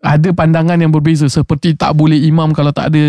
ada 0.00 0.30
pandangan 0.30 0.78
yang 0.78 0.88
berbeza 0.88 1.26
seperti 1.26 1.74
tak 1.74 1.90
boleh 1.92 2.14
imam 2.20 2.50
kalau 2.50 2.70
tak 2.70 2.88
ada 2.88 3.04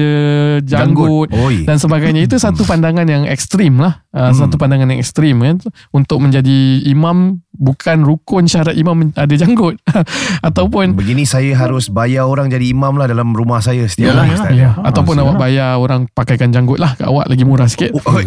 janggut 0.59 1.29
Oi. 1.29 1.61
dan 1.61 1.77
sebagainya 1.77 2.23
itu 2.23 2.35
satu 2.35 2.65
pandangan 2.65 3.05
yang 3.05 3.23
ekstrim 3.23 3.77
lah 3.77 4.01
uh, 4.09 4.29
Hmm. 4.29 4.33
satu 4.35 4.57
pandangan 4.57 4.89
yang 4.89 4.97
ekstrim 4.97 5.37
kan 5.37 5.61
untuk 5.91 6.17
menjadi 6.17 6.57
imam 6.83 7.45
bukan 7.51 8.01
rukun 8.01 8.45
syarat 8.45 8.73
imam 8.73 9.13
ada 9.13 9.29
janggut 9.29 9.77
ataupun 10.41 10.95
Begini 10.95 11.23
saya 11.23 11.53
harus 11.55 11.89
bayar 11.89 12.25
orang 12.25 12.47
jadi 12.47 12.65
imam 12.67 12.95
lah 12.95 13.05
dalam 13.05 13.31
rumah 13.31 13.59
saya 13.59 13.85
setiap 13.85 14.09
Yalah, 14.11 14.25
hari 14.25 14.33
yalah. 14.33 14.49
Ya, 14.57 14.69
Ah, 14.75 14.89
ataupun 14.89 15.13
siap 15.13 15.25
awak 15.25 15.37
bayar 15.37 15.69
orang 15.75 16.01
pakaikan 16.09 16.49
janggut 16.49 16.77
lah 16.77 16.95
kat 16.95 17.05
awak 17.05 17.27
lagi 17.27 17.43
murah 17.43 17.67
sikit 17.67 17.93
Oh, 17.93 18.15
oi. 18.15 18.25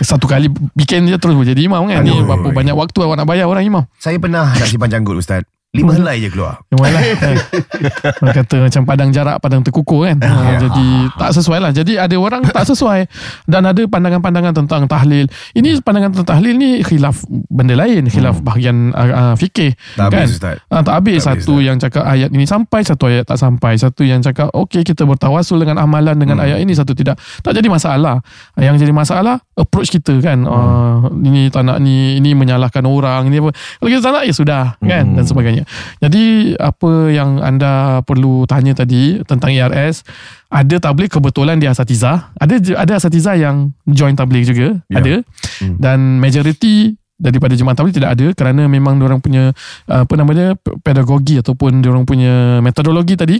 satu 0.00 0.24
kali 0.24 0.48
bikin 0.72 1.04
dia 1.04 1.18
terus 1.18 1.36
jadi 1.38 1.60
imam 1.60 1.84
kan 1.84 2.00
ni 2.00 2.08
Aduh. 2.10 2.24
berapa 2.24 2.48
banyak 2.52 2.72
waktu 2.72 2.98
awak 2.98 3.16
nak 3.16 3.26
bayar 3.26 3.44
orang 3.44 3.64
imam 3.64 3.84
Saya 3.96 4.16
pernah 4.16 4.48
nak 4.48 4.64
simpan 4.64 4.88
janggut 4.88 5.18
Ustaz. 5.18 5.44
Lima 5.68 5.92
Hmm. 5.92 6.00
helai 6.00 6.16
je 6.18 6.28
keluar. 6.28 6.64
Yang 6.66 6.80
mana 6.80 6.98
kan? 7.14 7.36
Orang 8.18 8.34
kata 8.34 8.56
macam 8.58 8.82
padang 8.84 9.10
jarak 9.10 9.36
Padang 9.36 9.60
terkukur 9.60 10.00
kan 10.02 10.16
ha, 10.18 10.56
Jadi 10.58 10.86
tak 11.12 11.30
sesuai 11.30 11.58
lah 11.60 11.70
Jadi 11.70 11.92
ada 11.94 12.16
orang 12.16 12.40
tak 12.42 12.64
sesuai 12.64 13.04
Dan 13.44 13.62
ada 13.62 13.82
pandangan-pandangan 13.84 14.56
tentang 14.56 14.88
tahlil 14.88 15.28
Ini 15.52 15.76
pandangan 15.78 16.08
tentang 16.10 16.28
tahlil 16.30 16.56
ni 16.56 16.80
Khilaf 16.80 17.20
benda 17.46 17.76
lain 17.76 18.08
Khilaf 18.08 18.40
bahagian 18.40 18.90
uh, 18.90 19.12
uh, 19.12 19.34
fikih 19.34 19.76
Tak 19.94 20.08
kan? 20.08 20.24
habis 20.24 20.30
Ustaz. 20.34 20.56
Ah, 20.66 20.80
tak 20.80 20.94
habis 20.96 21.20
Tak 21.20 21.28
habis, 21.30 21.44
satu 21.44 21.54
yang 21.60 21.76
cakap 21.76 22.04
ayat 22.06 22.28
ini 22.30 22.44
sampai 22.44 22.80
satu 22.82 23.04
ayat 23.06 23.24
tak 23.24 23.36
sampai 23.36 23.72
satu 23.76 24.02
yang 24.02 24.20
cakap 24.20 24.48
okey 24.50 24.80
kita 24.82 25.04
bertawasul 25.04 25.60
dengan 25.60 25.76
amalan 25.78 26.16
dengan 26.16 26.36
Hmm. 26.38 26.46
ayat 26.46 26.58
ini 26.60 26.72
satu 26.72 26.92
tidak 26.92 27.18
tak 27.40 27.52
jadi 27.52 27.66
masalah 27.66 28.22
yang 28.56 28.72
jadi 28.74 28.88
masalah 28.90 29.36
approach 29.52 29.90
kita 29.90 30.16
kan 30.18 30.44
ah, 30.44 31.12
ini 31.12 31.50
tak 31.50 31.60
nak 31.62 31.76
ni 31.78 32.14
ini 32.14 32.32
menyalahkan 32.32 32.80
orang 32.82 33.26
ini 33.26 33.36
apa 33.38 33.50
kalau 33.50 33.88
kita 33.90 34.00
tak 34.00 34.12
nak 34.12 34.24
ya 34.24 34.32
sudah 34.32 34.64
kan 34.80 35.04
Hmm. 35.04 35.14
dan 35.14 35.24
sebagainya 35.24 35.57
jadi 35.98 36.24
apa 36.56 37.08
yang 37.08 37.38
anda 37.38 38.02
perlu 38.02 38.44
tanya 38.44 38.74
tadi 38.74 39.22
tentang 39.24 39.50
ERS 39.50 40.02
ada 40.48 40.76
tabligh 40.78 41.08
kebetulan 41.08 41.56
dia 41.56 41.70
asatiza 41.70 42.30
ada 42.34 42.54
ada 42.74 42.92
asatiza 42.94 43.34
yang 43.34 43.70
join 43.84 44.12
tabligh 44.12 44.44
juga 44.44 44.80
Ya. 44.88 44.98
ada 44.98 45.14
Hmm. 45.58 45.74
dan 45.76 45.98
majority 46.18 46.94
daripada 47.18 47.52
jemaah 47.52 47.74
tabligh 47.74 47.92
tidak 47.92 48.14
ada 48.14 48.26
kerana 48.30 48.66
memang 48.66 48.94
orang 49.02 49.18
punya 49.18 49.50
apa 49.84 50.14
namanya 50.14 50.54
pedagogi 50.80 51.38
ataupun 51.38 51.82
orang 51.82 52.06
punya 52.06 52.62
metodologi 52.62 53.18
tadi 53.18 53.36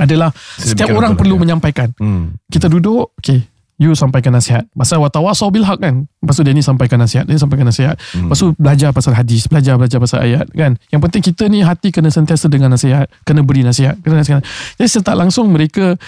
adalah 0.00 0.32
setiap 0.56 0.88
Sedemikian 0.88 0.96
orang 0.96 1.12
betul, 1.12 1.20
perlu 1.20 1.34
ya. 1.36 1.40
menyampaikan. 1.44 1.88
Hmm. 2.00 2.40
Kita 2.48 2.64
duduk, 2.64 3.12
okay, 3.12 3.44
you 3.82 3.98
sampaikan 3.98 4.30
nasihat. 4.30 4.62
Pasal 4.78 5.02
watawasau 5.02 5.50
bil 5.50 5.66
haq 5.66 5.82
kan. 5.82 6.06
Lepas 6.06 6.38
tu 6.38 6.46
dia 6.46 6.54
ni 6.54 6.62
sampaikan 6.62 7.02
nasihat, 7.02 7.26
dia 7.26 7.34
ni 7.34 7.42
sampaikan 7.42 7.66
nasihat. 7.66 7.98
Hmm. 8.14 8.30
Lepas 8.30 8.38
tu 8.38 8.46
belajar 8.54 8.94
pasal 8.94 9.18
hadis, 9.18 9.50
belajar 9.50 9.74
belajar 9.74 9.98
pasal 9.98 10.22
ayat 10.22 10.46
kan. 10.54 10.78
Yang 10.94 11.00
penting 11.10 11.22
kita 11.26 11.44
ni 11.50 11.66
hati 11.66 11.90
kena 11.90 12.14
sentiasa 12.14 12.46
dengan 12.46 12.70
nasihat, 12.70 13.10
kena 13.26 13.42
beri 13.42 13.66
nasihat, 13.66 13.98
kena 13.98 14.22
nasihat. 14.22 14.46
Jadi 14.78 14.86
setak 14.86 15.18
langsung 15.18 15.50
mereka 15.50 15.98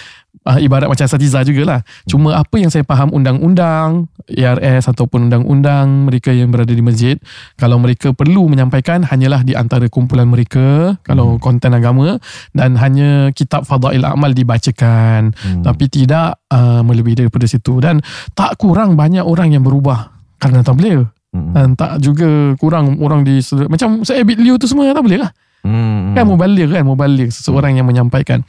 uh, 0.45 0.59
ibarat 0.61 0.89
macam 0.89 1.05
asatiza 1.05 1.45
jugalah. 1.45 1.81
Cuma 2.05 2.37
apa 2.37 2.57
yang 2.61 2.69
saya 2.69 2.85
faham 2.85 3.11
undang-undang 3.13 4.09
ERS 4.29 4.89
ataupun 4.89 5.29
undang-undang 5.29 6.09
mereka 6.09 6.33
yang 6.33 6.49
berada 6.49 6.73
di 6.73 6.81
masjid, 6.81 7.17
kalau 7.57 7.77
mereka 7.77 8.13
perlu 8.13 8.49
menyampaikan 8.49 9.05
hanyalah 9.05 9.45
di 9.45 9.53
antara 9.57 9.89
kumpulan 9.89 10.29
mereka 10.29 10.97
kalau 11.05 11.37
konten 11.41 11.73
agama 11.77 12.17
dan 12.57 12.77
hanya 12.81 13.33
kitab 13.33 13.65
fadail 13.65 14.05
amal 14.05 14.33
dibacakan 14.33 15.37
Hmm. 15.45 15.63
tapi 15.65 15.89
tidak 15.91 16.41
uh, 16.53 16.81
melebihi 16.85 17.27
daripada 17.27 17.45
situ 17.45 17.81
dan 17.83 18.01
tak 18.33 18.57
kurang 18.57 18.95
banyak 18.97 19.25
orang 19.25 19.53
yang 19.53 19.65
berubah 19.65 20.13
kerana 20.41 20.65
tabligh 20.65 21.05
Hmm. 21.35 21.51
dan 21.51 21.75
tak 21.75 21.99
juga 21.99 22.55
kurang 22.63 23.03
orang 23.03 23.27
di 23.27 23.43
macam 23.67 24.07
saya 24.07 24.23
Abid 24.23 24.39
Liu 24.39 24.55
tu 24.55 24.71
semua 24.71 24.95
tabligh 24.95 25.19
lah 25.19 25.35
Hmm. 25.65 26.13
kan 26.13 26.29
mubaligh 26.29 26.69
kan 26.71 26.85
mubaligh 26.85 27.33
seseorang 27.33 27.75
yang 27.75 27.89
menyampaikan 27.89 28.45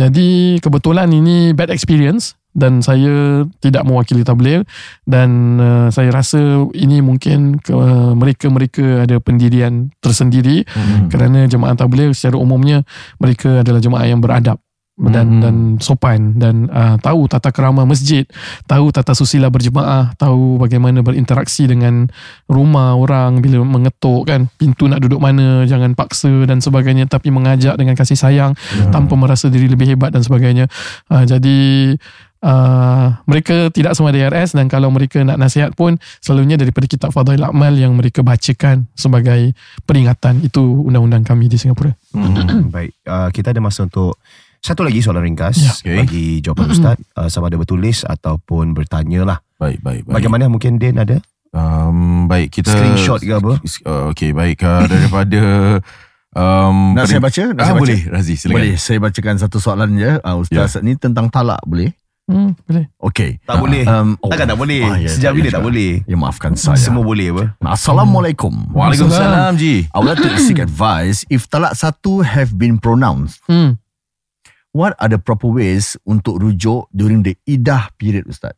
jadi 0.00 0.56
kebetulan 0.64 1.12
ini 1.12 1.52
bad 1.52 1.68
experience 1.68 2.40
dan 2.50 2.82
saya 2.82 3.46
tidak 3.62 3.86
mewakili 3.86 4.26
tabligh 4.26 4.66
dan 5.06 5.60
uh, 5.60 5.86
saya 5.92 6.10
rasa 6.10 6.66
ini 6.74 6.98
mungkin 6.98 7.62
ke, 7.62 7.70
mereka-mereka 8.18 9.06
ada 9.06 9.20
pendirian 9.22 9.94
tersendiri 10.02 10.66
Hmm. 10.70 11.12
kerana 11.12 11.46
jemaah 11.46 11.76
tabligh 11.76 12.10
secara 12.16 12.40
umumnya 12.40 12.82
mereka 13.20 13.62
adalah 13.62 13.78
jemaah 13.78 14.06
yang 14.08 14.18
beradab 14.18 14.58
dan 15.00 15.26
Hmm. 15.30 15.40
dan 15.40 15.56
sopan 15.80 16.36
dan 16.36 16.68
uh, 16.68 17.00
tahu 17.00 17.24
tata 17.24 17.48
kerama 17.48 17.88
masjid, 17.88 18.28
tahu 18.68 18.92
tata 18.92 19.16
susila 19.16 19.48
berjemaah, 19.48 20.12
tahu 20.20 20.60
bagaimana 20.60 21.00
berinteraksi 21.00 21.64
dengan 21.64 22.12
rumah 22.44 22.92
orang 23.00 23.40
bila 23.40 23.64
mengetuk 23.64 24.28
kan, 24.28 24.52
pintu 24.60 24.92
nak 24.92 25.00
duduk 25.00 25.16
mana, 25.16 25.64
jangan 25.64 25.96
paksa 25.96 26.44
dan 26.44 26.60
sebagainya 26.60 27.08
tapi 27.08 27.32
mengajak 27.32 27.80
dengan 27.80 27.96
kasih 27.96 28.18
sayang 28.20 28.52
Ya. 28.76 28.92
tanpa 28.92 29.16
merasa 29.16 29.48
diri 29.48 29.72
lebih 29.72 29.88
hebat 29.96 30.12
dan 30.12 30.20
sebagainya. 30.20 30.68
Uh, 31.08 31.24
jadi 31.24 31.58
Uh, 32.40 33.12
mereka 33.28 33.68
tidak 33.68 33.92
semua 33.92 34.16
DRS 34.16 34.56
dan 34.56 34.64
kalau 34.64 34.88
mereka 34.88 35.20
nak 35.20 35.36
nasihat 35.36 35.76
pun 35.76 36.00
selalunya 36.24 36.56
daripada 36.56 36.88
kitab 36.88 37.12
Fadail 37.12 37.44
Amal 37.44 37.76
yang 37.76 37.92
mereka 37.92 38.24
bacakan 38.24 38.88
sebagai 38.96 39.52
peringatan 39.84 40.40
itu 40.40 40.88
undang-undang 40.88 41.20
kami 41.20 41.52
di 41.52 41.60
Singapura. 41.60 41.92
Hmm, 42.16 42.72
Baik, 42.72 42.96
uh, 43.04 43.28
kita 43.28 43.52
ada 43.52 43.60
masa 43.60 43.84
untuk 43.84 44.16
satu 44.60 44.80
lagi 44.82 45.00
soalan 45.00 45.24
ringkas 45.24 45.56
Ya. 45.56 45.72
Okay. 45.74 45.96
bagi 45.98 46.26
jawapan 46.38 46.68
Ustaz 46.68 46.96
uh, 47.14 47.26
sama 47.26 47.48
ada 47.48 47.56
bertulis 47.56 48.04
ataupun 48.04 48.70
bertanya 48.70 49.24
lah. 49.24 49.38
Baik, 49.56 49.80
baik, 49.80 50.04
baik. 50.04 50.14
Bagaimana 50.14 50.46
mungkin 50.46 50.76
Din 50.76 50.96
ada? 50.96 51.16
Um, 51.50 52.24
baik 52.26 52.54
kita 52.54 52.70
Screenshot 52.70 53.18
ke 53.18 53.32
apa? 53.32 53.58
Uh, 53.82 54.04
okay 54.08 54.30
baik 54.30 54.60
uh, 54.60 54.86
daripada 54.86 55.40
um, 56.30 56.94
Nak 56.94 57.02
peri- 57.02 57.10
saya 57.10 57.20
baca? 57.20 57.42
Nak 57.48 57.56
Ah, 57.56 57.64
saya 57.64 57.72
baca? 57.72 57.82
boleh 57.82 58.00
Razi 58.06 58.34
silakan. 58.36 58.54
Boleh 58.54 58.72
saya 58.76 58.98
bacakan 59.00 59.36
satu 59.36 59.58
soalan 59.58 59.90
je 59.94 60.10
uh, 60.14 60.36
Ustaz 60.36 60.78
Ni 60.78 60.94
tentang 60.94 61.26
talak 61.26 61.58
boleh? 61.64 61.90
Hmm, 62.24 62.54
boleh. 62.62 62.86
Okey 62.96 63.42
Tak 63.42 63.58
boleh. 63.58 63.82
um, 63.82 64.14
Takkan 64.22 64.46
tak 64.46 64.54
boleh. 64.56 64.86
Ah, 64.86 64.94
ya, 64.96 65.10
Sejak 65.10 65.34
bila 65.34 65.42
ya, 65.42 65.50
tak 65.50 65.58
tak. 65.58 65.66
boleh? 65.66 65.90
Ya 66.04 66.14
maafkan 66.14 66.52
saya 66.54 66.78
Semua 66.78 67.02
boleh 67.02 67.32
apa? 67.32 67.44
Assalamualaikum 67.66 68.70
Waalaikumsalam 68.70 69.58
Ji 69.58 69.88
I 69.88 69.96
would 69.96 70.06
like 70.06 70.20
to 70.20 70.30
seek 70.38 70.62
advice 70.62 71.26
If 71.26 71.48
talak 71.48 71.74
satu 71.74 72.22
have 72.22 72.54
been 72.54 72.76
pronounced 72.76 73.42
Hmm. 73.44 73.80
What 74.70 74.94
are 74.96 75.06
the 75.06 75.18
proper 75.18 75.48
ways 75.48 75.98
Untuk 76.02 76.38
rujuk 76.38 76.86
During 76.90 77.22
the 77.22 77.34
idah 77.44 77.90
period 77.94 78.26
Ustaz 78.26 78.54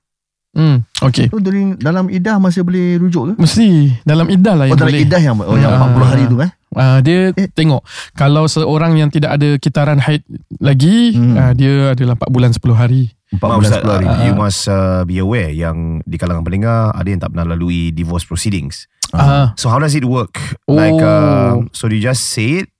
Hmm. 0.52 0.84
Okay. 1.00 1.32
So 1.32 1.40
during 1.40 1.80
Dalam 1.80 2.12
idah 2.12 2.36
masih 2.36 2.60
boleh 2.60 3.00
rujuk 3.00 3.32
ke? 3.32 3.40
Mesti 3.40 3.88
dalam 4.04 4.28
iddah 4.28 4.52
lah 4.52 4.68
Oh 4.68 4.76
yang 4.76 4.76
dalam 4.76 4.92
boleh. 4.92 5.04
idah 5.08 5.20
yang 5.24 5.36
Oh 5.40 5.56
yang 5.56 5.72
Ah. 5.72 5.88
40 5.88 6.04
hari 6.04 6.24
tu 6.28 6.36
eh 6.38 6.52
Uh, 6.72 7.00
dia 7.00 7.32
Eh. 7.32 7.48
tengok 7.48 7.80
kalau 8.12 8.44
seorang 8.44 8.96
yang 8.96 9.08
tidak 9.08 9.36
ada 9.36 9.56
kitaran 9.56 9.96
haid 9.96 10.24
lagi 10.56 11.12
Hmm. 11.12 11.36
uh, 11.36 11.52
dia 11.52 11.92
adalah 11.92 12.16
4 12.16 12.28
bulan 12.28 12.48
10 12.48 12.72
hari. 12.72 13.12
4 13.28 13.40
Maaf 13.40 13.60
bulan 13.60 13.68
Ustaz, 13.72 13.80
10 13.80 13.92
hari 13.94 14.06
uh, 14.06 14.16
you 14.22 14.32
must 14.34 14.60
uh, 14.66 15.00
be 15.02 15.16
aware 15.16 15.48
yang 15.48 15.76
di 16.02 16.16
kalangan 16.16 16.40
pendengar 16.42 16.92
ada 16.92 17.04
yang 17.06 17.16
tak 17.18 17.28
pernah 17.28 17.44
lalui 17.46 17.88
divorce 17.88 18.24
proceedings. 18.24 18.88
Ah. 19.10 19.52
So 19.56 19.68
how 19.68 19.76
does 19.76 19.92
it 19.92 20.04
work? 20.04 20.36
Oh. 20.64 20.72
Like, 20.72 20.96
um, 20.96 21.68
so 21.70 21.84
do 21.84 21.92
you 21.92 22.00
just 22.02 22.24
say 22.26 22.60
it, 22.60 22.71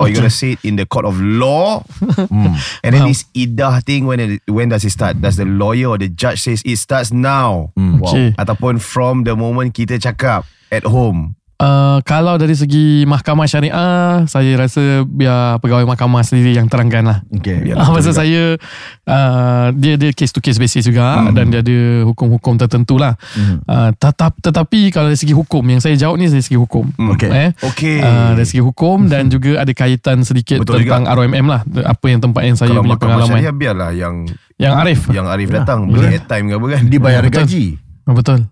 or 0.00 0.08
you 0.08 0.14
Okay. 0.16 0.22
gotta 0.24 0.30
say 0.30 0.52
it 0.56 0.60
in 0.64 0.76
the 0.76 0.86
court 0.86 1.04
of 1.04 1.20
law, 1.20 1.80
hmm. 2.00 2.54
and 2.82 2.90
then 2.94 3.02
Faham. 3.04 3.10
this 3.12 3.24
idah 3.34 3.82
thing 3.84 4.06
when 4.06 4.18
it, 4.20 4.42
when 4.48 4.68
does 4.68 4.84
it 4.84 4.90
start? 4.90 5.20
Does 5.20 5.36
the 5.36 5.44
lawyer 5.44 5.88
or 5.92 5.98
the 5.98 6.08
judge 6.08 6.40
says 6.42 6.62
it 6.64 6.76
starts 6.76 7.12
now, 7.12 7.70
Hmm. 7.76 8.02
Okay. 8.02 8.34
ataupun 8.38 8.80
from 8.80 9.24
the 9.24 9.36
moment 9.36 9.74
kita 9.74 9.98
cakap 9.98 10.44
at 10.70 10.84
home? 10.84 11.36
Uh, 11.62 12.02
kalau 12.02 12.34
dari 12.34 12.52
segi 12.52 13.06
mahkamah 13.06 13.46
syariah 13.46 14.26
saya 14.26 14.50
rasa 14.58 15.06
biar 15.06 15.62
pegawai 15.62 15.86
mahkamah 15.86 16.26
sendiri 16.26 16.58
yang 16.58 16.66
terangkan 16.66 17.06
lah. 17.06 17.18
Okay 17.30 17.62
Biar- 17.62 17.78
Ah, 17.78 17.86
pasal 17.88 18.10
saya 18.12 18.58
uh, 19.06 19.66
dia 19.72 19.94
dia 19.94 20.10
case 20.10 20.34
to 20.34 20.42
case 20.42 20.58
basis 20.58 20.82
juga 20.82 21.22
Hmm. 21.22 21.30
dan 21.30 21.48
dia 21.48 21.62
ada 21.62 21.78
hukum-hukum 22.02 22.58
tertentu 22.58 22.98
lah. 22.98 23.14
Mhm. 23.38 23.56
Uh, 23.62 23.90
tetap, 23.94 24.34
tetapi 24.36 24.90
kalau 24.90 25.06
dari 25.06 25.14
segi 25.16 25.30
hukum 25.30 25.62
yang 25.62 25.78
saya 25.78 25.94
jawab 25.94 26.18
ni 26.18 26.26
dari 26.26 26.42
segi 26.42 26.58
hukum. 26.58 26.82
Hmm. 26.98 27.14
Okay. 27.14 27.30
Eh? 27.30 27.48
Okay. 27.62 27.96
Uh, 28.02 28.34
dari 28.34 28.46
segi 28.48 28.58
hukum 28.58 29.06
dan 29.06 29.30
juga 29.30 29.62
ada 29.62 29.70
kaitan 29.70 30.26
sedikit 30.26 30.66
Betul 30.66 30.82
tentang 30.82 31.06
ROMM 31.06 31.46
lah 31.46 31.62
apa 31.62 32.04
yang 32.06 32.18
tempat 32.18 32.42
yang 32.42 32.56
saya 32.58 32.74
Kalau 32.74 32.82
punya 32.82 32.98
mahkamah 32.98 33.06
pengalaman 33.22 33.38
syariah 33.38 33.54
biarlah 33.54 33.90
yang 33.94 34.14
yang 34.58 34.74
Arif 34.74 35.00
yang 35.10 35.26
Arif 35.26 35.46
Ya, 35.46 35.62
datang 35.62 35.86
betul. 35.86 35.94
beli 36.02 36.18
airtime 36.18 36.46
ke 36.50 36.54
apa 36.58 36.66
kan? 36.66 36.82
Dibayar 36.90 37.22
Betul. 37.22 37.38
gaji 37.38 37.64
Oh, 38.02 38.12
betul 38.12 38.50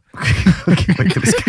Okay, 0.66 0.90
teruskan. 1.14 1.46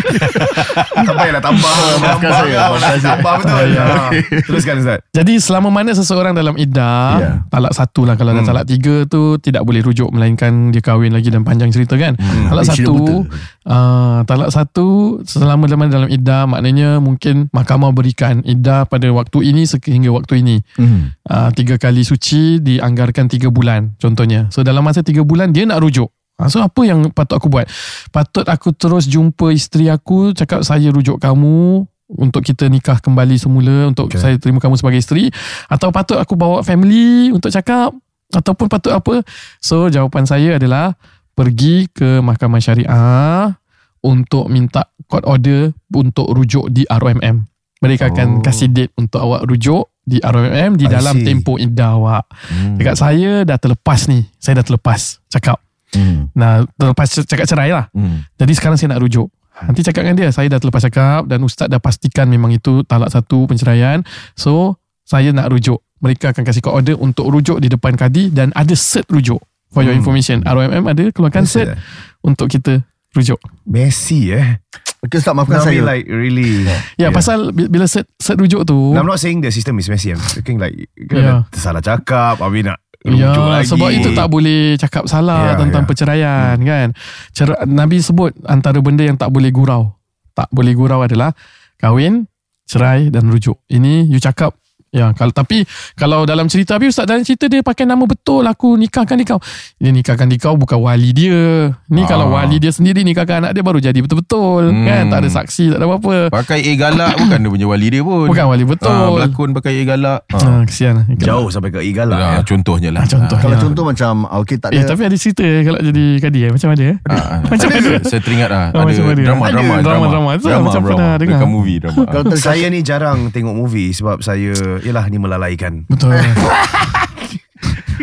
tak 1.02 1.14
payahlah 1.14 1.42
tambah. 1.42 1.74
Tambah 1.98 2.30
saya, 2.30 2.58
saya. 2.78 2.98
Tambah 3.12 3.34
betul. 3.36 3.66
Ya. 3.68 3.84
Ha. 3.84 4.06
Teruskan 4.40 4.74
Ustaz. 4.78 4.98
Jadi 5.10 5.32
selama 5.36 5.68
mana 5.68 5.90
seseorang 5.90 6.30
dalam 6.30 6.54
iddah 6.54 7.10
Ya. 7.14 7.30
Talak 7.48 7.74
satu 7.74 8.02
lah 8.02 8.14
Kalau 8.14 8.30
dah 8.30 8.40
Hmm. 8.40 8.48
talak 8.48 8.64
tiga 8.64 9.02
tu 9.04 9.36
Tidak 9.36 9.60
boleh 9.60 9.82
rujuk 9.82 10.08
Melainkan 10.08 10.70
dia 10.70 10.78
kahwin 10.78 11.10
lagi 11.10 11.28
Dan 11.28 11.42
panjang 11.42 11.68
cerita 11.68 11.94
kan 11.96 12.14
Hmm. 12.14 12.48
Talak 12.48 12.64
Actually, 12.64 12.86
satu 12.86 12.94
betul. 12.96 13.20
uh, 13.66 14.18
Talak 14.24 14.50
satu 14.50 14.86
Selama 15.24 15.66
dalam 15.66 15.90
dalam 15.90 16.08
iddah 16.08 16.46
Maknanya 16.46 16.88
mungkin 16.98 17.50
Mahkamah 17.50 17.90
berikan 17.90 18.40
iddah 18.42 18.86
Pada 18.86 19.10
waktu 19.10 19.42
ini 19.44 19.62
Sehingga 19.64 20.08
waktu 20.08 20.38
ini 20.38 20.62
Mhm. 20.76 21.00
uh, 21.26 21.50
Tiga 21.50 21.76
kali 21.76 22.02
suci 22.02 22.58
Dianggarkan 22.58 23.26
tiga 23.26 23.48
bulan 23.48 23.94
Contohnya 23.96 24.46
So 24.48 24.62
dalam 24.62 24.80
masa 24.80 25.02
tiga 25.02 25.20
bulan 25.20 25.50
Dia 25.50 25.66
nak 25.66 25.82
rujuk 25.82 26.06
Ah, 26.06 26.21
So 26.42 26.58
apa 26.58 26.80
yang 26.82 27.06
patut 27.08 27.36
aku 27.36 27.46
buat 27.46 27.70
Patut 28.10 28.42
aku 28.42 28.72
terus 28.72 29.06
jumpa 29.06 29.50
isteri 29.50 29.86
aku 29.86 30.32
Cakap 30.32 30.62
saya 30.62 30.88
rujuk 30.88 31.16
kamu 31.16 31.86
Untuk 32.10 32.42
kita 32.42 32.66
nikah 32.66 32.98
kembali 32.98 33.36
semula 33.36 33.86
Untuk 33.86 34.10
Okay. 34.10 34.18
saya 34.18 34.34
terima 34.36 34.58
kamu 34.58 34.74
sebagai 34.74 34.98
isteri 34.98 35.30
Atau 35.66 35.88
patut 35.88 36.16
aku 36.16 36.34
bawa 36.34 36.60
family 36.60 37.30
Untuk 37.30 37.48
cakap 37.48 37.94
Ataupun 38.28 38.66
patut 38.66 38.90
apa 38.90 39.22
So 39.58 39.86
jawapan 39.86 40.24
saya 40.24 40.56
adalah 40.56 40.98
Pergi 41.30 41.86
ke 41.88 42.18
mahkamah 42.18 42.58
syariah 42.58 43.54
Untuk 44.00 44.48
minta 44.48 44.90
court 45.06 45.22
order 45.22 45.70
Untuk 45.88 46.26
rujuk 46.26 46.68
di 46.68 46.82
ROMM 46.84 47.38
Mereka 47.78 48.10
akan 48.10 48.28
Oh. 48.28 48.42
kasih 48.42 48.66
date 48.66 48.90
Untuk 48.96 49.22
awak 49.22 49.46
rujuk 49.46 49.94
Di 50.00 50.18
ROMM 50.18 50.74
Di 50.74 50.84
I 50.84 50.90
dalam 50.90 51.16
see. 51.16 51.24
tempoh 51.24 51.54
iddah 51.54 51.94
awak 51.94 52.26
Hmm. 52.50 52.74
Dekat 52.74 52.98
saya 52.98 53.44
dah 53.44 53.56
terlepas 53.56 54.10
ni 54.10 54.26
Saya 54.36 54.58
dah 54.58 54.66
terlepas 54.66 55.22
Cakap 55.28 55.62
Mhm. 55.92 56.32
Nah 56.32 56.52
terlepas 56.72 57.04
cakap 57.20 57.44
cerai 57.44 57.68
lah 57.68 57.86
Hmm. 57.90 58.24
Jadi 58.34 58.52
sekarang 58.52 58.74
saya 58.74 58.90
nak 58.90 59.00
rujuk 59.00 59.28
Nanti 59.54 59.80
cakap 59.82 60.02
dengan 60.02 60.16
dia 60.16 60.28
Saya 60.28 60.48
dah 60.48 60.56
terlepas 60.56 60.80
cakap 60.82 61.24
Dan 61.24 61.42
ustaz 61.42 61.68
dah 61.68 61.76
pastikan 61.76 62.24
Memang 62.26 62.48
itu 62.50 62.80
talak 62.82 63.08
satu 63.08 63.44
penceraian 63.44 64.00
So 64.32 64.74
Saya 65.02 65.28
nak 65.30 65.48
rujuk 65.48 65.76
Mereka 65.98 66.32
akan 66.32 66.42
kasih 66.42 66.60
court 66.60 66.76
order 66.78 66.96
Untuk 66.96 67.28
rujuk 67.28 67.58
di 67.58 67.68
depan 67.68 67.92
kadi 67.92 68.28
Dan 68.28 68.48
ada 68.50 68.72
cert 68.72 69.04
rujuk 69.06 69.38
For 69.68 69.80
your 69.80 69.92
Hmm. 69.92 70.00
information 70.00 70.40
ROMM 70.40 70.84
ada 70.86 71.04
keluarkan 71.08 71.44
Yes, 71.44 71.52
cert 71.52 71.68
eh. 71.70 71.78
Untuk 72.22 72.48
kita 72.48 72.80
rujuk 73.12 73.36
Messi 73.62 74.32
eh. 74.32 74.56
Okay 75.00 75.18
Ustaz 75.18 75.32
maafkan 75.32 75.58
Now 75.58 75.66
saya 75.66 75.80
like 75.82 76.06
really. 76.06 76.64
Ya 76.64 76.78
Yeah. 76.98 77.10
pasal 77.10 77.50
bi- 77.50 77.66
Bila 77.66 77.84
cert, 77.84 78.08
cert 78.16 78.36
rujuk 78.36 78.64
tu 78.64 78.76
No, 78.90 78.98
I'm 78.98 79.06
not 79.06 79.16
saying 79.16 79.40
the 79.40 79.48
system 79.48 79.76
is 79.76 79.86
messy. 79.86 80.10
I'm 80.10 80.20
thinking 80.20 80.56
like 80.56 80.88
Yeah. 80.94 81.12
yeah. 81.12 81.38
tersalah 81.48 81.80
cakap, 81.80 82.38
habis 82.38 82.64
nak 82.64 82.80
Ya, 83.02 83.34
rujuk 83.34 83.44
lagi. 83.44 83.66
sebab 83.66 83.88
itu 83.90 84.08
tak 84.14 84.28
boleh 84.30 84.78
cakap 84.78 85.04
salah 85.06 85.52
Ya, 85.52 85.58
tentang 85.58 85.82
ya. 85.82 85.88
perceraian 85.90 86.56
kan. 86.56 86.88
Cer- 87.30 87.66
Nabi 87.66 87.98
sebut 87.98 88.30
antara 88.46 88.78
benda 88.78 89.02
yang 89.02 89.18
tak 89.18 89.28
boleh 89.28 89.50
gurau. 89.50 89.98
Tak 90.32 90.46
boleh 90.48 90.72
gurau 90.72 91.02
adalah 91.02 91.34
kahwin, 91.76 92.30
cerai 92.64 93.10
dan 93.10 93.26
rujuk. 93.26 93.58
Ini 93.66 94.06
you 94.06 94.16
cakap 94.16 94.54
Ya, 94.92 95.08
kalau 95.16 95.32
tapi 95.32 95.64
kalau 95.96 96.28
dalam 96.28 96.44
cerita 96.46 96.76
Habis 96.76 96.92
Ustaz 96.92 97.08
dalam 97.08 97.24
cerita 97.24 97.48
dia 97.48 97.64
pakai 97.64 97.88
nama 97.88 98.04
betul 98.04 98.44
aku 98.44 98.76
nikahkan 98.76 99.16
di 99.16 99.24
kau. 99.24 99.40
Dia 99.80 99.88
nikahkan 99.88 100.28
di 100.28 100.36
kau 100.36 100.52
bukan 100.52 100.76
wali 100.78 101.16
dia. 101.16 101.72
Ni 101.88 102.04
Ah. 102.04 102.06
kalau 102.06 102.28
wali 102.28 102.60
dia 102.60 102.68
sendiri 102.68 103.00
nikahkan 103.00 103.40
anak 103.40 103.52
dia 103.52 103.64
baru 103.64 103.80
jadi 103.80 103.96
betul-betul 103.96 104.68
Hmm. 104.68 104.84
kan. 104.84 105.04
Tak 105.08 105.18
ada 105.18 105.28
saksi, 105.32 105.72
tak 105.72 105.80
ada 105.80 105.88
apa-apa. 105.88 106.28
Pakai 106.30 106.60
A 106.62 106.72
galak 106.76 107.16
Bukan 107.16 107.38
dia 107.38 107.50
punya 107.50 107.66
wali 107.66 107.86
dia 107.88 108.02
pun 108.02 108.28
Bukan 108.28 108.44
wali 108.46 108.64
betul. 108.64 108.92
Ah, 108.92 109.08
Berlakon 109.08 109.50
pakai 109.54 109.72
A 109.72 109.84
galak 109.86 110.20
Ha, 110.28 110.38
kesian. 110.62 111.08
Jauh 111.16 111.48
sampai 111.48 111.72
ke 111.72 111.80
Igala. 111.80 112.12
Ah, 112.12 112.20
ya. 112.20 112.40
Contohnya 112.44 112.92
lah 112.92 113.02
Ah, 113.02 113.08
contoh. 113.08 113.36
Kalau 113.38 113.56
Ya. 113.56 113.60
contoh 113.62 113.84
macam 113.86 114.12
Okay 114.44 114.56
tak 114.56 114.76
Eh 114.76 114.78
ada 114.78 114.92
tapi 114.92 115.08
ada 115.08 115.16
cerita 115.16 115.40
kalau 115.62 115.80
jadi 115.80 116.04
kadi 116.20 116.38
eh. 116.42 116.50
Macam 116.52 116.68
mana 116.68 116.82
eh? 116.84 116.96
Ah, 117.08 117.16
ah. 117.16 117.38
Macam 117.48 117.64
saya, 117.66 117.80
mana? 117.80 117.96
saya 118.04 118.20
teringat 118.20 118.50
lah 118.50 118.64
Oh, 118.68 118.76
Ada 118.76 118.84
macam 118.84 119.02
mana? 119.02 119.16
drama, 119.18 119.42
Ada 119.42 119.52
drama, 119.56 119.72
drama, 119.80 119.80
drama, 119.80 120.04
drama. 120.04 120.30
Saya 120.36 120.60
macam 120.60 120.82
pernah 120.84 121.12
dengar. 121.16 121.40
Dekat 121.40 121.48
movie 121.48 121.78
drama. 121.80 122.02
Kalau 122.04 122.24
Saya 122.36 122.66
ni 122.68 122.80
jarang 122.82 123.18
tengok 123.30 123.54
movie 123.56 123.88
sebab 123.90 124.20
saya 124.20 124.52
Yelah 124.82 125.06
ni 125.08 125.18
melalaikan 125.18 125.86
Betul. 125.86 126.18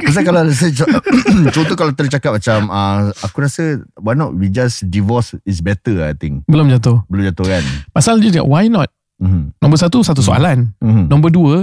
Pasal 0.09 0.23
kalau 0.25 0.41
saya, 0.49 0.71
Contoh 1.55 1.75
kalau 1.75 1.91
tercakap 1.93 2.39
macam 2.39 2.71
uh, 2.71 3.11
Aku 3.27 3.43
rasa 3.43 3.83
Why 3.99 4.15
not 4.15 4.33
we 4.33 4.47
just 4.49 4.87
divorce 4.87 5.35
is 5.43 5.59
better 5.59 6.01
I 6.01 6.15
think 6.15 6.47
Belum 6.47 6.71
jatuh. 6.71 7.03
Belum 7.11 7.29
jatuh 7.29 7.45
kan 7.45 7.63
Pasal 7.91 8.17
dia 8.23 8.39
cakap, 8.39 8.47
why 8.47 8.71
not? 8.71 8.89
Mhm. 9.19 9.59
Nombor 9.59 9.77
satu, 9.77 9.99
satu 10.01 10.23
soalan. 10.23 10.71
Mhm. 10.79 11.11
Nombor 11.11 11.29
dua, 11.29 11.57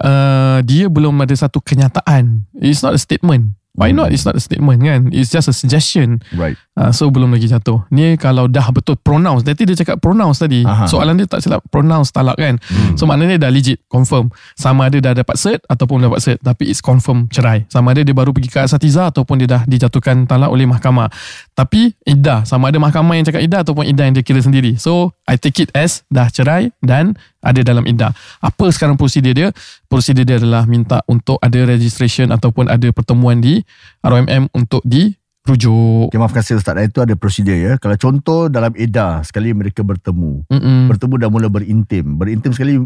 uh, 0.00 0.58
dia 0.64 0.88
belum 0.88 1.12
ada 1.20 1.36
satu 1.36 1.60
kenyataan. 1.60 2.48
It's 2.56 2.80
not 2.80 2.96
a 2.96 3.00
statement. 3.00 3.52
Why 3.76 3.92
not? 3.92 4.10
It's 4.10 4.24
not 4.24 4.36
a 4.36 4.42
statement 4.42 4.80
kan. 4.82 5.12
It's 5.12 5.28
just 5.28 5.52
a 5.52 5.54
suggestion. 5.54 6.24
Right 6.32 6.56
Uh, 6.76 6.92
so 6.92 7.08
belum 7.08 7.32
lagi 7.32 7.48
jatuh. 7.48 7.88
Ni 7.88 8.20
kalau 8.20 8.52
dah 8.52 8.68
betul 8.68 9.00
pronounce. 9.00 9.48
Nanti 9.48 9.64
dia 9.64 9.72
cakap 9.72 9.96
pronounce 9.96 10.44
tadi. 10.44 10.60
Aha. 10.60 10.84
Soalan 10.84 11.16
dia 11.16 11.24
tak 11.24 11.40
silap 11.40 11.64
pronounce 11.72 12.12
talak 12.12 12.36
kan. 12.36 12.60
Hmm. 12.68 13.00
So 13.00 13.08
maknanya 13.08 13.48
dah 13.48 13.48
legit, 13.48 13.80
confirm. 13.88 14.28
Sama 14.60 14.92
ada 14.92 15.00
dah 15.00 15.16
dapat 15.16 15.40
cert 15.40 15.64
ataupun 15.72 16.04
dapat 16.04 16.20
cert. 16.20 16.38
Tapi 16.44 16.68
it's 16.68 16.84
confirm 16.84 17.32
cerai. 17.32 17.64
Sama 17.72 17.96
ada 17.96 18.04
dia 18.04 18.12
baru 18.12 18.36
pergi 18.36 18.52
ke 18.52 18.60
asatiza 18.60 19.08
ataupun 19.08 19.40
dia 19.40 19.48
dah 19.48 19.62
dijatuhkan 19.64 20.28
talak 20.28 20.52
oleh 20.52 20.68
mahkamah. 20.68 21.08
Tapi 21.56 21.96
iddah. 22.04 22.44
Sama 22.44 22.68
ada 22.68 22.76
mahkamah 22.76 23.16
yang 23.16 23.24
cakap 23.24 23.40
iddah 23.40 23.64
ataupun 23.64 23.88
iddah 23.88 24.04
yang 24.12 24.14
dia 24.20 24.24
kira 24.28 24.44
sendiri. 24.44 24.76
So 24.76 25.16
I 25.24 25.40
take 25.40 25.56
it 25.64 25.72
as 25.72 26.04
dah 26.12 26.28
cerai 26.28 26.76
dan 26.84 27.16
ada 27.46 27.60
dalam 27.62 27.86
iddah. 27.86 28.10
Apa 28.42 28.74
sekarang 28.74 28.98
prosedur 28.98 29.32
dia? 29.32 29.48
Prosedur 29.86 30.26
dia 30.26 30.42
adalah 30.42 30.66
minta 30.66 31.00
untuk 31.06 31.38
ada 31.38 31.56
registration 31.62 32.34
ataupun 32.34 32.66
ada 32.66 32.90
pertemuan 32.90 33.38
di 33.38 33.62
ROMM 34.02 34.50
untuk 34.50 34.82
dirujuk. 34.82 36.10
Okay 36.10 36.18
maafkan 36.18 36.42
saya 36.42 36.58
Ustaz 36.58 36.74
Itu 36.82 36.98
ada 36.98 37.14
prosedur 37.14 37.54
ya 37.54 37.72
Kalau 37.78 37.94
contoh 37.94 38.50
dalam 38.50 38.74
edah 38.74 39.22
Sekali 39.22 39.54
mereka 39.54 39.86
bertemu 39.86 40.42
Mm-mm. 40.50 40.90
Bertemu 40.90 41.14
dah 41.22 41.30
mula 41.30 41.46
berintim 41.46 42.18
Berintim 42.18 42.50
sekali 42.50 42.82